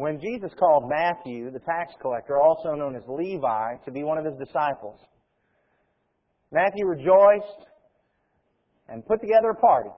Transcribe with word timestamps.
when 0.00 0.18
Jesus 0.18 0.50
called 0.58 0.88
Matthew, 0.88 1.50
the 1.50 1.58
tax 1.58 1.92
collector, 2.00 2.40
also 2.40 2.72
known 2.72 2.96
as 2.96 3.02
Levi, 3.06 3.76
to 3.84 3.90
be 3.90 4.02
one 4.02 4.16
of 4.16 4.24
his 4.24 4.34
disciples. 4.38 4.98
Matthew 6.50 6.86
rejoiced 6.86 7.68
and 8.88 9.04
put 9.04 9.20
together 9.20 9.50
a 9.50 9.54
party, 9.54 9.90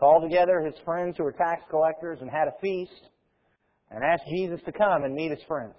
called 0.00 0.22
together 0.22 0.62
his 0.62 0.74
friends 0.86 1.16
who 1.18 1.24
were 1.24 1.32
tax 1.32 1.62
collectors 1.68 2.20
and 2.22 2.30
had 2.30 2.48
a 2.48 2.58
feast, 2.62 3.10
and 3.90 4.02
asked 4.02 4.24
Jesus 4.30 4.60
to 4.64 4.72
come 4.72 5.04
and 5.04 5.14
meet 5.14 5.30
his 5.30 5.42
friends. 5.46 5.74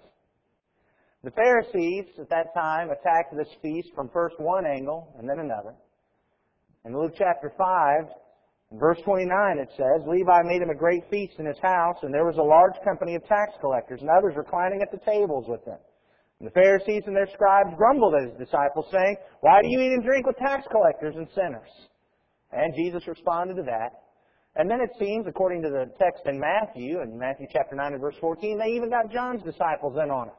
The 1.24 1.32
Pharisees 1.32 2.04
at 2.20 2.30
that 2.30 2.54
time 2.54 2.90
attacked 2.90 3.36
this 3.36 3.52
feast 3.60 3.88
from 3.96 4.10
first 4.12 4.38
one 4.38 4.64
angle 4.64 5.12
and 5.18 5.28
then 5.28 5.40
another. 5.40 5.74
In 6.84 6.96
Luke 6.96 7.14
chapter 7.18 7.52
5, 7.58 8.04
in 8.04 8.08
verse 8.78 8.98
29 9.04 9.58
it 9.58 9.68
says, 9.76 10.06
Levi 10.06 10.42
made 10.44 10.62
him 10.62 10.70
a 10.70 10.74
great 10.74 11.02
feast 11.10 11.34
in 11.38 11.46
his 11.46 11.58
house, 11.62 11.96
and 12.02 12.12
there 12.12 12.24
was 12.24 12.38
a 12.38 12.42
large 12.42 12.74
company 12.84 13.14
of 13.14 13.26
tax 13.26 13.52
collectors, 13.60 14.00
and 14.00 14.10
others 14.10 14.34
reclining 14.36 14.82
at 14.82 14.90
the 14.90 15.04
tables 15.04 15.46
with 15.48 15.64
them. 15.64 15.78
And 16.40 16.48
the 16.48 16.52
Pharisees 16.52 17.04
and 17.06 17.16
their 17.16 17.28
scribes 17.32 17.70
grumbled 17.76 18.14
at 18.14 18.30
his 18.30 18.38
disciples, 18.38 18.86
saying, 18.90 19.16
Why 19.40 19.62
do 19.62 19.68
you 19.68 19.80
eat 19.80 19.92
and 19.92 20.04
drink 20.04 20.26
with 20.26 20.36
tax 20.36 20.66
collectors 20.70 21.14
and 21.16 21.28
sinners? 21.34 21.70
And 22.52 22.74
Jesus 22.74 23.06
responded 23.06 23.54
to 23.56 23.62
that. 23.62 24.04
And 24.56 24.70
then 24.70 24.80
it 24.80 24.90
seems, 24.98 25.26
according 25.26 25.62
to 25.62 25.68
the 25.68 25.86
text 25.98 26.22
in 26.26 26.38
Matthew, 26.38 27.00
in 27.02 27.18
Matthew 27.18 27.46
chapter 27.52 27.74
9 27.74 27.92
and 27.92 28.00
verse 28.00 28.14
14, 28.20 28.58
they 28.58 28.72
even 28.72 28.88
got 28.88 29.10
John's 29.10 29.42
disciples 29.42 29.96
in 30.02 30.10
on 30.10 30.28
it. 30.28 30.34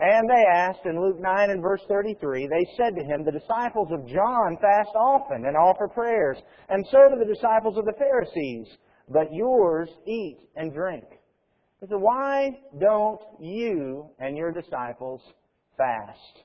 And 0.00 0.30
they 0.30 0.44
asked 0.52 0.84
in 0.84 1.00
Luke 1.00 1.20
9 1.20 1.50
and 1.50 1.60
verse 1.60 1.80
33, 1.88 2.46
they 2.46 2.66
said 2.76 2.94
to 2.94 3.02
him, 3.02 3.24
The 3.24 3.32
disciples 3.32 3.88
of 3.90 4.06
John 4.06 4.56
fast 4.60 4.94
often 4.94 5.46
and 5.46 5.56
offer 5.56 5.88
prayers, 5.88 6.38
and 6.68 6.86
so 6.90 6.98
do 7.08 7.18
the 7.18 7.34
disciples 7.34 7.76
of 7.76 7.84
the 7.84 7.94
Pharisees, 7.98 8.68
but 9.08 9.32
yours 9.32 9.88
eat 10.06 10.38
and 10.54 10.72
drink. 10.72 11.04
He 11.80 11.86
said, 11.86 11.98
Why 11.98 12.50
don't 12.78 13.20
you 13.40 14.10
and 14.20 14.36
your 14.36 14.52
disciples 14.52 15.20
fast? 15.76 16.44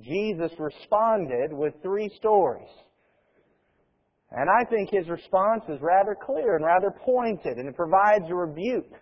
Jesus 0.00 0.50
responded 0.58 1.52
with 1.52 1.74
three 1.82 2.10
stories. 2.16 2.68
And 4.32 4.50
I 4.50 4.68
think 4.68 4.90
his 4.90 5.08
response 5.08 5.62
is 5.68 5.80
rather 5.80 6.16
clear 6.20 6.56
and 6.56 6.64
rather 6.64 6.90
pointed, 6.90 7.58
and 7.58 7.68
it 7.68 7.76
provides 7.76 8.24
a 8.28 8.34
rebuke. 8.34 8.92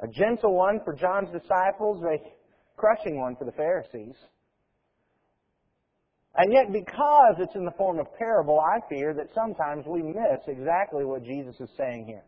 A 0.00 0.08
gentle 0.08 0.54
one 0.54 0.80
for 0.84 0.92
John's 0.92 1.30
disciples, 1.30 2.02
a 2.04 2.18
crushing 2.76 3.18
one 3.20 3.36
for 3.36 3.44
the 3.44 3.52
Pharisees. 3.52 4.16
And 6.36 6.52
yet, 6.52 6.72
because 6.72 7.36
it's 7.38 7.54
in 7.54 7.64
the 7.64 7.70
form 7.78 8.00
of 8.00 8.06
parable, 8.18 8.58
I 8.58 8.80
fear 8.88 9.14
that 9.14 9.28
sometimes 9.34 9.84
we 9.86 10.02
miss 10.02 10.40
exactly 10.48 11.04
what 11.04 11.22
Jesus 11.22 11.54
is 11.60 11.68
saying 11.76 12.06
here. 12.06 12.24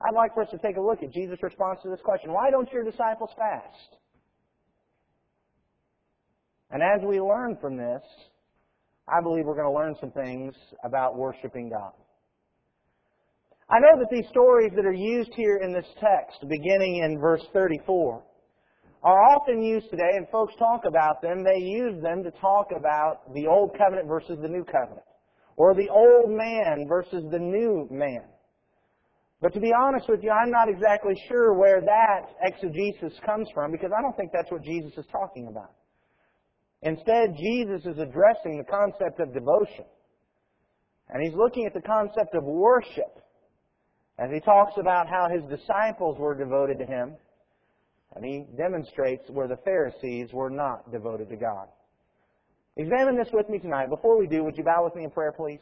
I'd 0.00 0.14
like 0.14 0.34
for 0.34 0.42
us 0.42 0.50
to 0.50 0.58
take 0.58 0.76
a 0.76 0.80
look 0.80 1.04
at 1.04 1.12
Jesus' 1.12 1.40
response 1.40 1.78
to 1.84 1.88
this 1.88 2.00
question. 2.02 2.32
Why 2.32 2.50
don't 2.50 2.70
your 2.72 2.82
disciples 2.82 3.30
fast? 3.38 3.96
And 6.72 6.82
as 6.82 7.06
we 7.06 7.20
learn 7.20 7.56
from 7.60 7.76
this, 7.76 8.02
I 9.06 9.20
believe 9.20 9.44
we're 9.44 9.54
going 9.54 9.72
to 9.72 9.78
learn 9.78 9.94
some 10.00 10.10
things 10.10 10.54
about 10.82 11.16
worshiping 11.16 11.68
God. 11.68 11.92
I 13.72 13.80
know 13.80 13.98
that 13.98 14.10
these 14.10 14.28
stories 14.28 14.70
that 14.76 14.84
are 14.84 14.92
used 14.92 15.32
here 15.34 15.60
in 15.64 15.72
this 15.72 15.88
text, 15.96 16.46
beginning 16.46 17.00
in 17.04 17.18
verse 17.18 17.40
34, 17.54 18.22
are 19.02 19.22
often 19.32 19.62
used 19.62 19.88
today, 19.88 20.12
and 20.12 20.28
folks 20.28 20.52
talk 20.58 20.82
about 20.86 21.22
them. 21.22 21.42
They 21.42 21.64
use 21.64 22.02
them 22.02 22.22
to 22.22 22.30
talk 22.32 22.68
about 22.76 23.32
the 23.32 23.46
Old 23.46 23.70
Covenant 23.78 24.08
versus 24.08 24.36
the 24.42 24.48
New 24.48 24.62
Covenant, 24.64 25.08
or 25.56 25.74
the 25.74 25.88
old 25.88 26.28
man 26.28 26.84
versus 26.86 27.24
the 27.32 27.38
new 27.38 27.88
man. 27.90 28.28
But 29.40 29.54
to 29.54 29.60
be 29.60 29.72
honest 29.72 30.06
with 30.06 30.22
you, 30.22 30.30
I'm 30.30 30.50
not 30.50 30.68
exactly 30.68 31.14
sure 31.26 31.54
where 31.54 31.80
that 31.80 32.28
exegesis 32.42 33.18
comes 33.24 33.48
from 33.54 33.72
because 33.72 33.90
I 33.96 34.02
don't 34.02 34.16
think 34.18 34.32
that's 34.34 34.52
what 34.52 34.62
Jesus 34.62 34.92
is 34.98 35.06
talking 35.10 35.48
about. 35.48 35.72
Instead, 36.82 37.34
Jesus 37.40 37.86
is 37.86 37.98
addressing 37.98 38.58
the 38.58 38.68
concept 38.70 39.18
of 39.18 39.32
devotion. 39.32 39.86
And 41.08 41.24
he's 41.24 41.34
looking 41.34 41.64
at 41.64 41.72
the 41.72 41.80
concept 41.80 42.34
of 42.34 42.44
worship 42.44 43.21
as 44.18 44.30
he 44.30 44.40
talks 44.40 44.74
about 44.78 45.08
how 45.08 45.28
his 45.28 45.42
disciples 45.48 46.18
were 46.18 46.34
devoted 46.34 46.78
to 46.78 46.86
him. 46.86 47.14
And 48.14 48.24
he 48.24 48.44
demonstrates 48.56 49.24
where 49.30 49.48
the 49.48 49.56
Pharisees 49.64 50.28
were 50.32 50.50
not 50.50 50.90
devoted 50.92 51.30
to 51.30 51.36
God. 51.36 51.68
Examine 52.76 53.16
this 53.16 53.32
with 53.32 53.48
me 53.48 53.58
tonight. 53.58 53.88
Before 53.88 54.18
we 54.18 54.26
do, 54.26 54.44
would 54.44 54.56
you 54.56 54.64
bow 54.64 54.84
with 54.84 54.94
me 54.94 55.04
in 55.04 55.10
prayer, 55.10 55.32
please? 55.32 55.60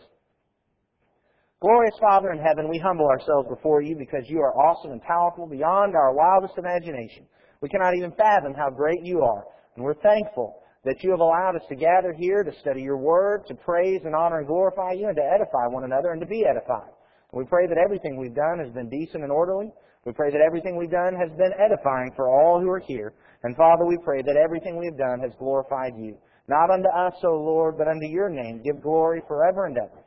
Glorious 1.60 1.94
Father 2.00 2.33
in 2.33 2.39
heaven, 2.39 2.69
we 2.69 2.78
humble 2.78 3.06
ourselves 3.06 3.49
before 3.49 3.83
you 3.83 3.94
because 3.97 4.25
you 4.28 4.41
are 4.41 4.56
awesome 4.56 4.93
and 4.93 5.03
powerful 5.03 5.47
beyond 5.47 5.94
our 5.94 6.15
wildest 6.15 6.56
imagination. 6.56 7.27
We 7.60 7.69
cannot 7.69 7.94
even 7.97 8.12
fathom 8.12 8.55
how 8.55 8.71
great 8.71 9.05
you 9.05 9.21
are. 9.22 9.44
And 9.77 9.84
we're 9.84 9.94
thankful 9.94 10.62
that 10.84 11.03
you 11.03 11.10
have 11.10 11.21
allowed 11.21 11.56
us 11.56 11.62
to 11.69 11.77
gather 11.77 12.15
here 12.16 12.43
to 12.43 12.53
study 12.60 12.81
your 12.81 12.97
word, 12.97 13.47
to 13.49 13.55
praise 13.55 14.00
and 14.05 14.15
honor 14.15 14.39
and 14.39 14.47
glorify 14.47 14.93
you, 14.93 15.09
and 15.09 15.16
to 15.16 15.22
edify 15.22 15.66
one 15.66 15.84
another 15.84 16.12
and 16.12 16.21
to 16.21 16.27
be 16.27 16.47
edified. 16.49 16.91
We 17.32 17.44
pray 17.44 17.66
that 17.66 17.78
everything 17.78 18.16
we've 18.16 18.34
done 18.34 18.58
has 18.58 18.72
been 18.72 18.88
decent 18.88 19.22
and 19.22 19.32
orderly. 19.32 19.70
We 20.04 20.12
pray 20.12 20.30
that 20.30 20.41
everything 20.41 20.76
we've 20.76 20.91
done 20.91 21.14
has 21.14 21.30
been 21.36 21.52
edifying 21.58 22.12
for 22.16 22.28
all 22.28 22.60
who 22.60 22.70
are 22.70 22.80
here. 22.80 23.12
And 23.42 23.56
Father, 23.56 23.86
we 23.86 23.98
pray 24.02 24.22
that 24.22 24.36
everything 24.36 24.76
we've 24.78 24.96
done 24.96 25.20
has 25.20 25.32
glorified 25.38 25.92
you. 25.96 26.16
Not 26.48 26.70
unto 26.70 26.88
us, 26.88 27.14
O 27.22 27.36
Lord, 27.36 27.76
but 27.78 27.86
unto 27.86 28.06
your 28.06 28.28
name. 28.28 28.62
Give 28.62 28.82
glory 28.82 29.22
forever 29.28 29.66
and 29.66 29.76
ever. 29.76 30.02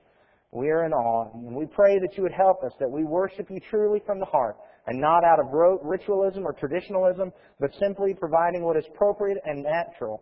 We 0.51 0.69
are 0.69 0.85
in 0.85 0.93
awe, 0.93 1.31
and 1.33 1.55
we 1.55 1.65
pray 1.65 1.97
that 1.99 2.15
you 2.15 2.23
would 2.23 2.33
help 2.33 2.63
us, 2.63 2.73
that 2.79 2.89
we 2.89 3.03
worship 3.03 3.49
you 3.49 3.59
truly 3.71 4.01
from 4.05 4.19
the 4.19 4.25
heart, 4.25 4.55
and 4.85 4.99
not 4.99 5.23
out 5.23 5.39
of 5.39 5.47
rote 5.51 5.79
ritualism 5.83 6.45
or 6.45 6.53
traditionalism, 6.53 7.31
but 7.59 7.71
simply 7.79 8.13
providing 8.13 8.63
what 8.63 8.77
is 8.77 8.83
appropriate 8.93 9.39
and 9.45 9.63
natural 9.63 10.21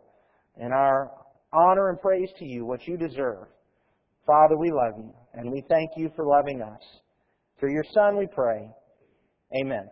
in 0.58 0.72
our 0.72 1.12
honor 1.52 1.90
and 1.90 2.00
praise 2.00 2.30
to 2.38 2.46
you, 2.46 2.66
what 2.66 2.88
you 2.88 2.96
deserve. 2.96 3.48
Father, 4.26 4.58
we 4.58 4.72
love 4.72 4.94
you, 4.98 5.14
and 5.34 5.52
we 5.52 5.64
thank 5.68 5.92
you 5.98 6.12
for 6.16 6.26
loving 6.26 6.62
us. 6.62 6.82
Through 7.60 7.74
your 7.74 7.86
Son 7.94 8.18
we 8.18 8.28
pray. 8.28 8.70
Amen. 9.60 9.90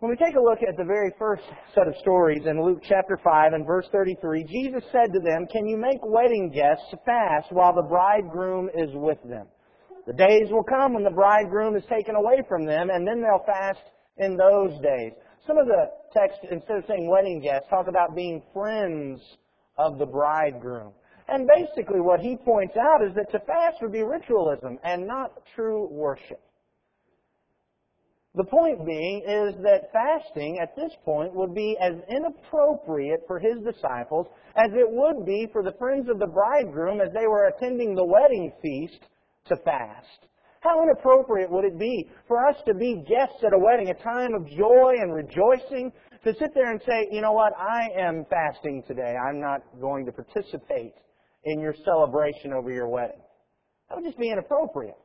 When 0.00 0.10
we 0.10 0.16
take 0.16 0.36
a 0.36 0.40
look 0.40 0.58
at 0.60 0.76
the 0.76 0.84
very 0.84 1.12
first 1.18 1.44
set 1.74 1.88
of 1.88 1.94
stories 2.00 2.42
in 2.44 2.62
Luke 2.62 2.80
chapter 2.86 3.18
5 3.24 3.52
and 3.54 3.66
verse 3.66 3.86
33, 3.90 4.44
Jesus 4.44 4.82
said 4.92 5.12
to 5.14 5.20
them, 5.20 5.46
Can 5.50 5.66
you 5.66 5.78
make 5.78 5.98
wedding 6.02 6.50
guests 6.50 6.92
fast 7.06 7.46
while 7.50 7.74
the 7.74 7.88
bridegroom 7.88 8.68
is 8.74 8.90
with 8.92 9.18
them? 9.24 9.46
The 10.06 10.12
days 10.12 10.48
will 10.50 10.64
come 10.64 10.92
when 10.92 11.04
the 11.04 11.10
bridegroom 11.10 11.76
is 11.76 11.84
taken 11.88 12.16
away 12.16 12.42
from 12.48 12.66
them, 12.66 12.90
and 12.90 13.06
then 13.06 13.22
they'll 13.22 13.46
fast 13.46 13.80
in 14.18 14.36
those 14.36 14.72
days. 14.82 15.12
Some 15.46 15.56
of 15.56 15.66
the 15.66 15.86
texts, 16.12 16.40
instead 16.50 16.78
of 16.78 16.84
saying 16.86 17.08
wedding 17.08 17.40
guests, 17.40 17.68
talk 17.70 17.86
about 17.88 18.14
being 18.14 18.42
friends 18.52 19.20
of 19.78 19.98
the 19.98 20.06
bridegroom. 20.06 20.92
And 21.28 21.48
basically 21.48 22.00
what 22.00 22.20
he 22.20 22.36
points 22.36 22.76
out 22.76 23.02
is 23.06 23.14
that 23.14 23.30
to 23.32 23.38
fast 23.40 23.80
would 23.80 23.92
be 23.92 24.02
ritualism 24.02 24.78
and 24.84 25.06
not 25.06 25.32
true 25.54 25.88
worship. 25.90 26.40
The 28.36 28.44
point 28.44 28.84
being 28.84 29.22
is 29.22 29.54
that 29.62 29.92
fasting 29.92 30.58
at 30.60 30.74
this 30.74 30.90
point 31.04 31.32
would 31.34 31.54
be 31.54 31.76
as 31.80 31.94
inappropriate 32.10 33.20
for 33.28 33.38
his 33.38 33.62
disciples 33.62 34.26
as 34.56 34.72
it 34.72 34.90
would 34.90 35.24
be 35.24 35.46
for 35.52 35.62
the 35.62 35.74
friends 35.78 36.08
of 36.10 36.18
the 36.18 36.26
bridegroom 36.26 37.00
as 37.00 37.12
they 37.14 37.28
were 37.28 37.46
attending 37.46 37.94
the 37.94 38.04
wedding 38.04 38.52
feast 38.60 38.98
to 39.46 39.56
fast. 39.64 40.26
How 40.60 40.82
inappropriate 40.82 41.50
would 41.50 41.64
it 41.64 41.78
be 41.78 42.10
for 42.26 42.44
us 42.44 42.56
to 42.66 42.74
be 42.74 43.04
guests 43.06 43.44
at 43.46 43.52
a 43.52 43.58
wedding, 43.58 43.90
a 43.90 44.02
time 44.02 44.34
of 44.34 44.48
joy 44.48 44.94
and 44.98 45.14
rejoicing, 45.14 45.92
to 46.24 46.34
sit 46.34 46.54
there 46.54 46.72
and 46.72 46.80
say, 46.88 47.06
you 47.12 47.20
know 47.20 47.32
what, 47.32 47.52
I 47.56 47.88
am 47.96 48.24
fasting 48.28 48.82
today. 48.88 49.14
I'm 49.28 49.40
not 49.40 49.60
going 49.80 50.06
to 50.06 50.12
participate 50.12 50.94
in 51.44 51.60
your 51.60 51.74
celebration 51.84 52.52
over 52.52 52.70
your 52.70 52.88
wedding. 52.88 53.20
That 53.88 53.96
would 53.96 54.04
just 54.04 54.18
be 54.18 54.30
inappropriate. 54.30 54.96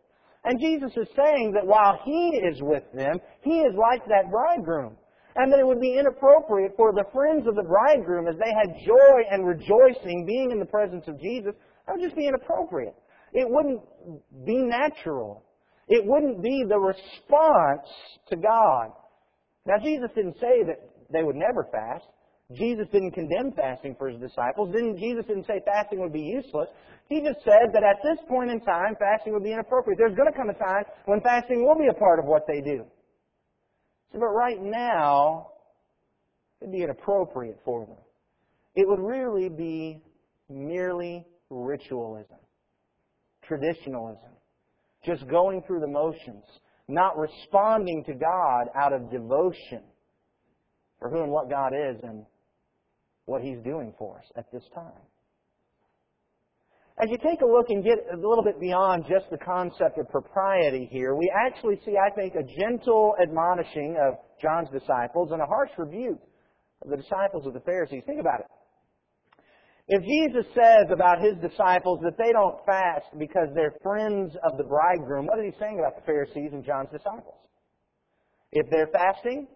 And 0.45 0.59
Jesus 0.59 0.91
is 0.95 1.07
saying 1.15 1.51
that 1.53 1.65
while 1.65 1.99
He 2.05 2.39
is 2.49 2.61
with 2.61 2.83
them, 2.93 3.19
He 3.41 3.59
is 3.59 3.75
like 3.75 4.05
that 4.05 4.31
bridegroom. 4.31 4.95
And 5.35 5.53
that 5.53 5.59
it 5.59 5.67
would 5.67 5.79
be 5.79 5.97
inappropriate 5.97 6.73
for 6.75 6.91
the 6.91 7.05
friends 7.13 7.47
of 7.47 7.55
the 7.55 7.63
bridegroom, 7.63 8.27
as 8.27 8.35
they 8.35 8.51
had 8.51 8.85
joy 8.85 9.21
and 9.29 9.45
rejoicing 9.45 10.25
being 10.25 10.51
in 10.51 10.59
the 10.59 10.65
presence 10.65 11.03
of 11.07 11.19
Jesus, 11.21 11.53
that 11.85 11.95
would 11.95 12.03
just 12.03 12.15
be 12.15 12.27
inappropriate. 12.27 12.95
It 13.33 13.47
wouldn't 13.47 13.81
be 14.45 14.57
natural. 14.57 15.43
It 15.87 16.03
wouldn't 16.05 16.41
be 16.41 16.65
the 16.67 16.79
response 16.79 17.87
to 18.29 18.35
God. 18.35 18.91
Now, 19.65 19.75
Jesus 19.83 20.09
didn't 20.15 20.35
say 20.39 20.63
that 20.65 20.79
they 21.11 21.23
would 21.23 21.35
never 21.35 21.67
fast. 21.71 22.05
Jesus 22.55 22.87
didn't 22.91 23.11
condemn 23.11 23.51
fasting 23.51 23.95
for 23.97 24.09
his 24.09 24.19
disciples. 24.19 24.73
Didn't, 24.73 24.97
Jesus 24.97 25.25
didn't 25.27 25.45
say 25.45 25.61
fasting 25.65 25.99
would 25.99 26.13
be 26.13 26.21
useless. 26.21 26.67
He 27.07 27.21
just 27.21 27.43
said 27.43 27.69
that 27.73 27.83
at 27.83 27.97
this 28.03 28.17
point 28.27 28.49
in 28.49 28.59
time, 28.61 28.95
fasting 28.99 29.33
would 29.33 29.43
be 29.43 29.51
inappropriate. 29.51 29.99
There's 29.99 30.15
going 30.15 30.31
to 30.31 30.37
come 30.37 30.49
a 30.49 30.53
time 30.53 30.83
when 31.05 31.21
fasting 31.21 31.63
will 31.65 31.77
be 31.77 31.87
a 31.87 31.93
part 31.93 32.19
of 32.19 32.25
what 32.25 32.45
they 32.47 32.61
do. 32.61 32.85
So, 34.11 34.19
but 34.19 34.29
right 34.29 34.61
now, 34.61 35.49
it'd 36.61 36.73
be 36.73 36.81
inappropriate 36.81 37.59
for 37.63 37.85
them. 37.85 37.97
It 38.75 38.87
would 38.87 38.99
really 38.99 39.49
be 39.49 40.01
merely 40.49 41.25
ritualism, 41.51 42.37
traditionalism, 43.43 44.31
just 45.05 45.27
going 45.27 45.61
through 45.67 45.81
the 45.81 45.87
motions, 45.87 46.43
not 46.87 47.15
responding 47.15 48.03
to 48.05 48.13
God 48.13 48.69
out 48.75 48.93
of 48.93 49.11
devotion 49.11 49.83
for 50.99 51.09
who 51.09 51.21
and 51.21 51.31
what 51.31 51.49
God 51.49 51.73
is 51.73 51.97
and 52.03 52.25
what 53.29 53.41
He's 53.41 53.59
doing 53.63 53.93
for 53.97 54.17
us 54.17 54.25
at 54.35 54.51
this 54.51 54.63
time. 54.73 55.01
As 57.01 57.09
you 57.09 57.17
take 57.17 57.39
a 57.41 57.45
look 57.45 57.69
and 57.69 57.81
get 57.81 57.97
a 58.11 58.17
little 58.17 58.43
bit 58.43 58.59
beyond 58.59 59.05
just 59.07 59.29
the 59.31 59.37
concept 59.37 59.97
of 59.97 60.09
propriety 60.09 60.89
here, 60.91 61.15
we 61.15 61.31
actually 61.33 61.79
see, 61.85 61.95
I 61.95 62.13
think, 62.13 62.35
a 62.35 62.43
gentle 62.43 63.15
admonishing 63.21 63.95
of 63.95 64.15
John's 64.41 64.67
disciples 64.69 65.29
and 65.31 65.41
a 65.41 65.45
harsh 65.45 65.71
rebuke 65.77 66.19
of 66.83 66.89
the 66.89 66.97
disciples 66.97 67.45
of 67.47 67.53
the 67.53 67.61
Pharisees. 67.61 68.03
Think 68.05 68.19
about 68.19 68.41
it. 68.41 68.47
If 69.87 70.03
Jesus 70.03 70.45
says 70.53 70.91
about 70.91 71.21
his 71.21 71.33
disciples 71.41 71.99
that 72.03 72.17
they 72.17 72.31
don't 72.33 72.63
fast 72.65 73.07
because 73.17 73.47
they're 73.55 73.73
friends 73.81 74.33
of 74.43 74.57
the 74.57 74.63
bridegroom, 74.63 75.25
what 75.25 75.39
is 75.39 75.53
he 75.53 75.59
saying 75.59 75.79
about 75.79 75.95
the 75.95 76.05
Pharisees 76.05 76.51
and 76.51 76.65
John's 76.65 76.91
disciples? 76.91 77.39
If 78.51 78.69
they're 78.69 78.89
fasting, 78.91 79.47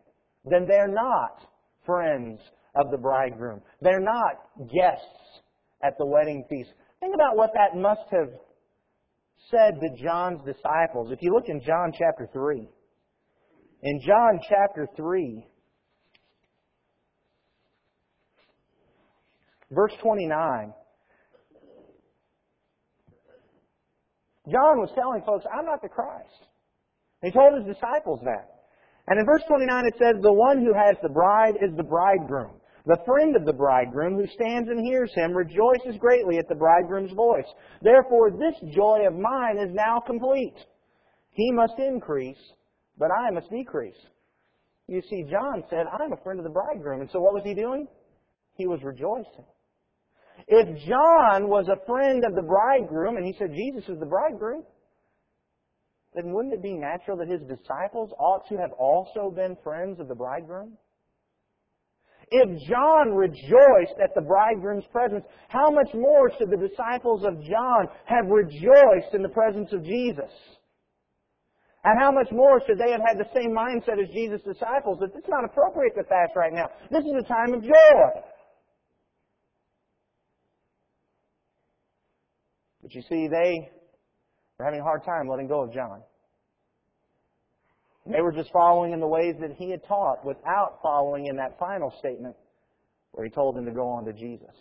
then 0.46 0.66
they're 0.66 0.88
not 0.88 1.38
friends 1.86 2.40
of 2.75 2.92
the 2.92 2.98
bridegroom. 2.98 3.62
They're 3.81 4.00
not 4.00 4.40
guests 4.58 5.42
at 5.84 5.98
the 5.98 6.06
wedding 6.06 6.46
feast. 6.50 6.70
Think 7.00 7.14
about 7.14 7.36
what 7.36 7.52
that 7.54 7.78
must 7.78 8.10
have 8.12 8.30
said 9.52 9.80
to 9.80 10.04
John's 10.04 10.40
disciples. 10.46 11.12
If 11.12 11.20
you 11.22 11.34
look 11.34 11.46
in 11.48 11.62
John 11.62 11.92
chapter 11.98 12.30
3, 12.31 12.68
in 13.84 14.02
John 14.06 14.40
chapter 14.50 14.88
3, 14.96 15.46
verse 19.72 19.92
29, 20.02 20.74
John 24.52 24.80
was 24.80 24.90
telling 24.96 25.22
folks, 25.25 25.46
I'm 25.52 25.66
not 25.66 25.81
the 25.81 25.90
Christ. 25.90 26.48
He 27.22 27.31
told 27.31 27.56
his 27.56 27.75
disciples 27.75 28.20
that. 28.24 28.50
And 29.08 29.20
in 29.20 29.25
verse 29.25 29.42
29 29.48 29.86
it 29.86 29.94
says, 29.98 30.16
The 30.22 30.34
one 30.34 30.60
who 30.60 30.74
has 30.74 30.96
the 31.02 31.10
bride 31.10 31.56
is 31.62 31.75
the 31.75 31.84
bridegroom. 31.84 32.60
The 32.86 33.02
friend 33.06 33.36
of 33.38 33.46
the 33.46 33.54
bridegroom 33.54 34.16
who 34.16 34.28
stands 34.28 34.70
and 34.70 34.86
hears 34.86 35.14
him 35.16 35.32
rejoices 35.32 35.98
greatly 36.00 36.38
at 36.38 36.50
the 36.50 36.56
bridegroom's 36.56 37.14
voice. 37.14 37.48
Therefore, 37.82 38.32
this 38.32 38.56
joy 38.74 39.08
of 39.08 39.14
mine 39.14 39.58
is 39.58 39.74
now 39.74 40.02
complete. 40.06 40.58
He 41.32 41.52
must 41.52 41.80
increase, 41.80 42.52
but 42.98 43.10
I 43.10 43.32
must 43.32 43.50
decrease. 43.50 43.96
You 44.88 45.02
see, 45.10 45.24
John 45.32 45.64
said, 45.70 45.86
I'm 45.98 46.12
a 46.12 46.22
friend 46.24 46.40
of 46.40 46.44
the 46.44 46.52
bridegroom. 46.52 47.02
And 47.02 47.10
so 47.10 47.22
what 47.22 47.34
was 47.34 47.44
he 47.46 47.54
doing? 47.54 47.88
He 48.56 48.68
was 48.68 48.82
rejoicing. 48.84 49.46
If 50.48 50.86
John 50.86 51.48
was 51.48 51.68
a 51.70 51.86
friend 51.86 52.26
of 52.26 52.36
the 52.36 52.42
bridegroom 52.42 53.16
and 53.16 53.26
he 53.26 53.34
said 53.40 53.54
Jesus 53.54 53.88
is 53.88 54.00
the 54.00 54.06
bridegroom, 54.06 54.64
then 56.14 56.34
wouldn't 56.34 56.54
it 56.54 56.62
be 56.62 56.74
natural 56.74 57.18
that 57.18 57.30
his 57.30 57.42
disciples 57.42 58.12
ought 58.20 58.48
to 58.50 58.58
have 58.58 58.72
also 58.74 59.32
been 59.32 59.56
friends 59.64 60.00
of 60.02 60.10
the 60.10 60.16
bridegroom? 60.16 60.78
If 62.36 62.50
John 62.68 63.14
rejoiced 63.14 64.00
at 64.04 64.16
the 64.16 64.22
bridegroom's 64.22 64.86
presence, 64.92 65.24
how 65.50 65.70
much 65.70 65.94
more 65.94 66.32
should 66.36 66.50
the 66.50 66.58
disciples 66.58 67.24
of 67.24 67.40
John 67.44 67.86
have 68.06 68.26
rejoiced 68.26 69.14
in 69.14 69.22
the 69.22 69.30
presence 69.30 69.72
of 69.72 69.84
Jesus? 69.84 70.32
And 71.84 72.02
how 72.02 72.12
much 72.12 72.32
more 72.32 72.60
should 72.66 72.80
they 72.80 72.90
have 72.90 73.02
had 73.06 73.20
the 73.20 73.30
same 73.36 73.52
mindset 73.52 74.02
as 74.02 74.10
Jesus' 74.10 74.42
disciples 74.42 74.98
that 75.02 75.12
it's 75.16 75.30
not 75.30 75.46
appropriate 75.46 75.94
to 75.94 76.04
fast 76.06 76.32
right 76.36 76.52
now. 76.52 76.70
This 76.90 77.06
is 77.06 77.14
a 77.20 77.28
time 77.28 77.54
of 77.54 77.62
joy. 77.62 78.22
But 82.82 82.96
you 82.96 83.04
see, 83.04 83.28
they 83.28 83.70
were 84.58 84.66
having 84.66 84.80
a 84.80 84.84
hard 84.84 85.04
time 85.06 85.28
letting 85.30 85.48
go 85.48 85.62
of 85.62 85.72
John. 85.72 86.02
They 88.06 88.22
were 88.22 88.34
just 88.34 88.52
following 88.52 88.92
in 88.92 89.00
the 89.00 89.08
ways 89.08 89.36
that 89.40 89.56
he 89.58 89.72
had 89.72 89.86
taught 89.88 90.26
without 90.26 90.80
following 90.82 91.28
in 91.28 91.38
that 91.38 91.58
final 91.58 91.94
statement 92.00 92.36
where 93.12 93.26
he 93.26 93.32
told 93.32 93.56
them 93.56 93.66
to 93.66 93.72
go 93.72 93.88
on 93.88 94.06
to 94.06 94.14
Jesus. 94.14 94.54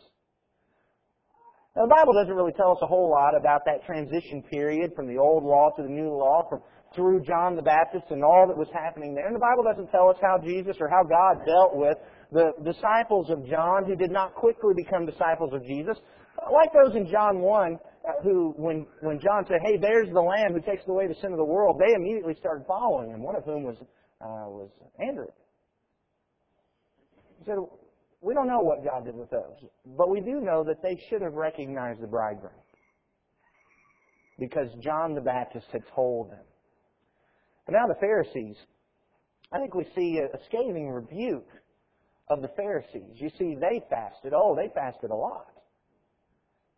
Now, 1.74 1.82
the 1.82 1.94
Bible 1.94 2.12
doesn't 2.12 2.34
really 2.34 2.52
tell 2.52 2.72
us 2.72 2.78
a 2.82 2.86
whole 2.86 3.10
lot 3.10 3.34
about 3.34 3.64
that 3.64 3.84
transition 3.86 4.42
period 4.42 4.92
from 4.94 5.08
the 5.08 5.18
old 5.18 5.42
law 5.42 5.70
to 5.76 5.82
the 5.82 5.88
new 5.88 6.10
law, 6.10 6.46
from 6.48 6.60
through 6.94 7.22
John 7.22 7.56
the 7.56 7.62
Baptist 7.62 8.04
and 8.10 8.22
all 8.22 8.46
that 8.46 8.56
was 8.56 8.68
happening 8.72 9.14
there. 9.14 9.26
And 9.26 9.34
the 9.34 9.40
Bible 9.40 9.64
doesn't 9.64 9.90
tell 9.90 10.08
us 10.08 10.16
how 10.20 10.38
Jesus 10.38 10.76
or 10.80 10.88
how 10.88 11.02
God 11.02 11.44
dealt 11.46 11.74
with 11.74 11.96
the 12.30 12.52
disciples 12.64 13.30
of 13.30 13.46
John 13.46 13.84
who 13.84 13.96
did 13.96 14.10
not 14.10 14.34
quickly 14.34 14.74
become 14.76 15.06
disciples 15.06 15.52
of 15.52 15.64
Jesus. 15.64 15.96
Like 16.52 16.72
those 16.72 16.96
in 16.96 17.10
John 17.10 17.40
1, 17.40 17.78
who, 18.22 18.54
when, 18.56 18.86
when 19.00 19.20
John 19.20 19.44
said, 19.46 19.58
hey, 19.64 19.76
there's 19.76 20.08
the 20.12 20.20
Lamb 20.20 20.52
who 20.52 20.60
takes 20.60 20.86
away 20.88 21.06
the 21.06 21.14
sin 21.14 21.32
of 21.32 21.38
the 21.38 21.44
world, 21.44 21.80
they 21.80 21.94
immediately 21.94 22.34
started 22.38 22.64
following 22.66 23.10
him, 23.10 23.22
one 23.22 23.36
of 23.36 23.44
whom 23.44 23.64
was, 23.64 23.76
uh, 24.20 24.48
was 24.48 24.70
Andrew. 25.00 25.26
He 27.38 27.44
said, 27.44 27.56
we 28.20 28.34
don't 28.34 28.46
know 28.46 28.60
what 28.60 28.84
God 28.84 29.04
did 29.04 29.14
with 29.14 29.30
those, 29.30 29.56
but 29.96 30.10
we 30.10 30.20
do 30.20 30.40
know 30.40 30.64
that 30.64 30.82
they 30.82 31.00
should 31.08 31.22
have 31.22 31.34
recognized 31.34 32.00
the 32.00 32.06
bridegroom 32.06 32.52
because 34.38 34.68
John 34.80 35.14
the 35.14 35.20
Baptist 35.20 35.66
had 35.72 35.82
told 35.94 36.30
them. 36.30 36.44
But 37.66 37.72
now 37.72 37.86
the 37.86 37.98
Pharisees, 38.00 38.56
I 39.52 39.58
think 39.58 39.74
we 39.74 39.86
see 39.94 40.18
a 40.18 40.38
scathing 40.46 40.90
rebuke 40.90 41.48
of 42.28 42.42
the 42.42 42.48
Pharisees. 42.56 43.16
You 43.16 43.30
see, 43.38 43.56
they 43.60 43.82
fasted. 43.90 44.32
Oh, 44.34 44.56
they 44.56 44.72
fasted 44.74 45.10
a 45.10 45.14
lot. 45.14 45.46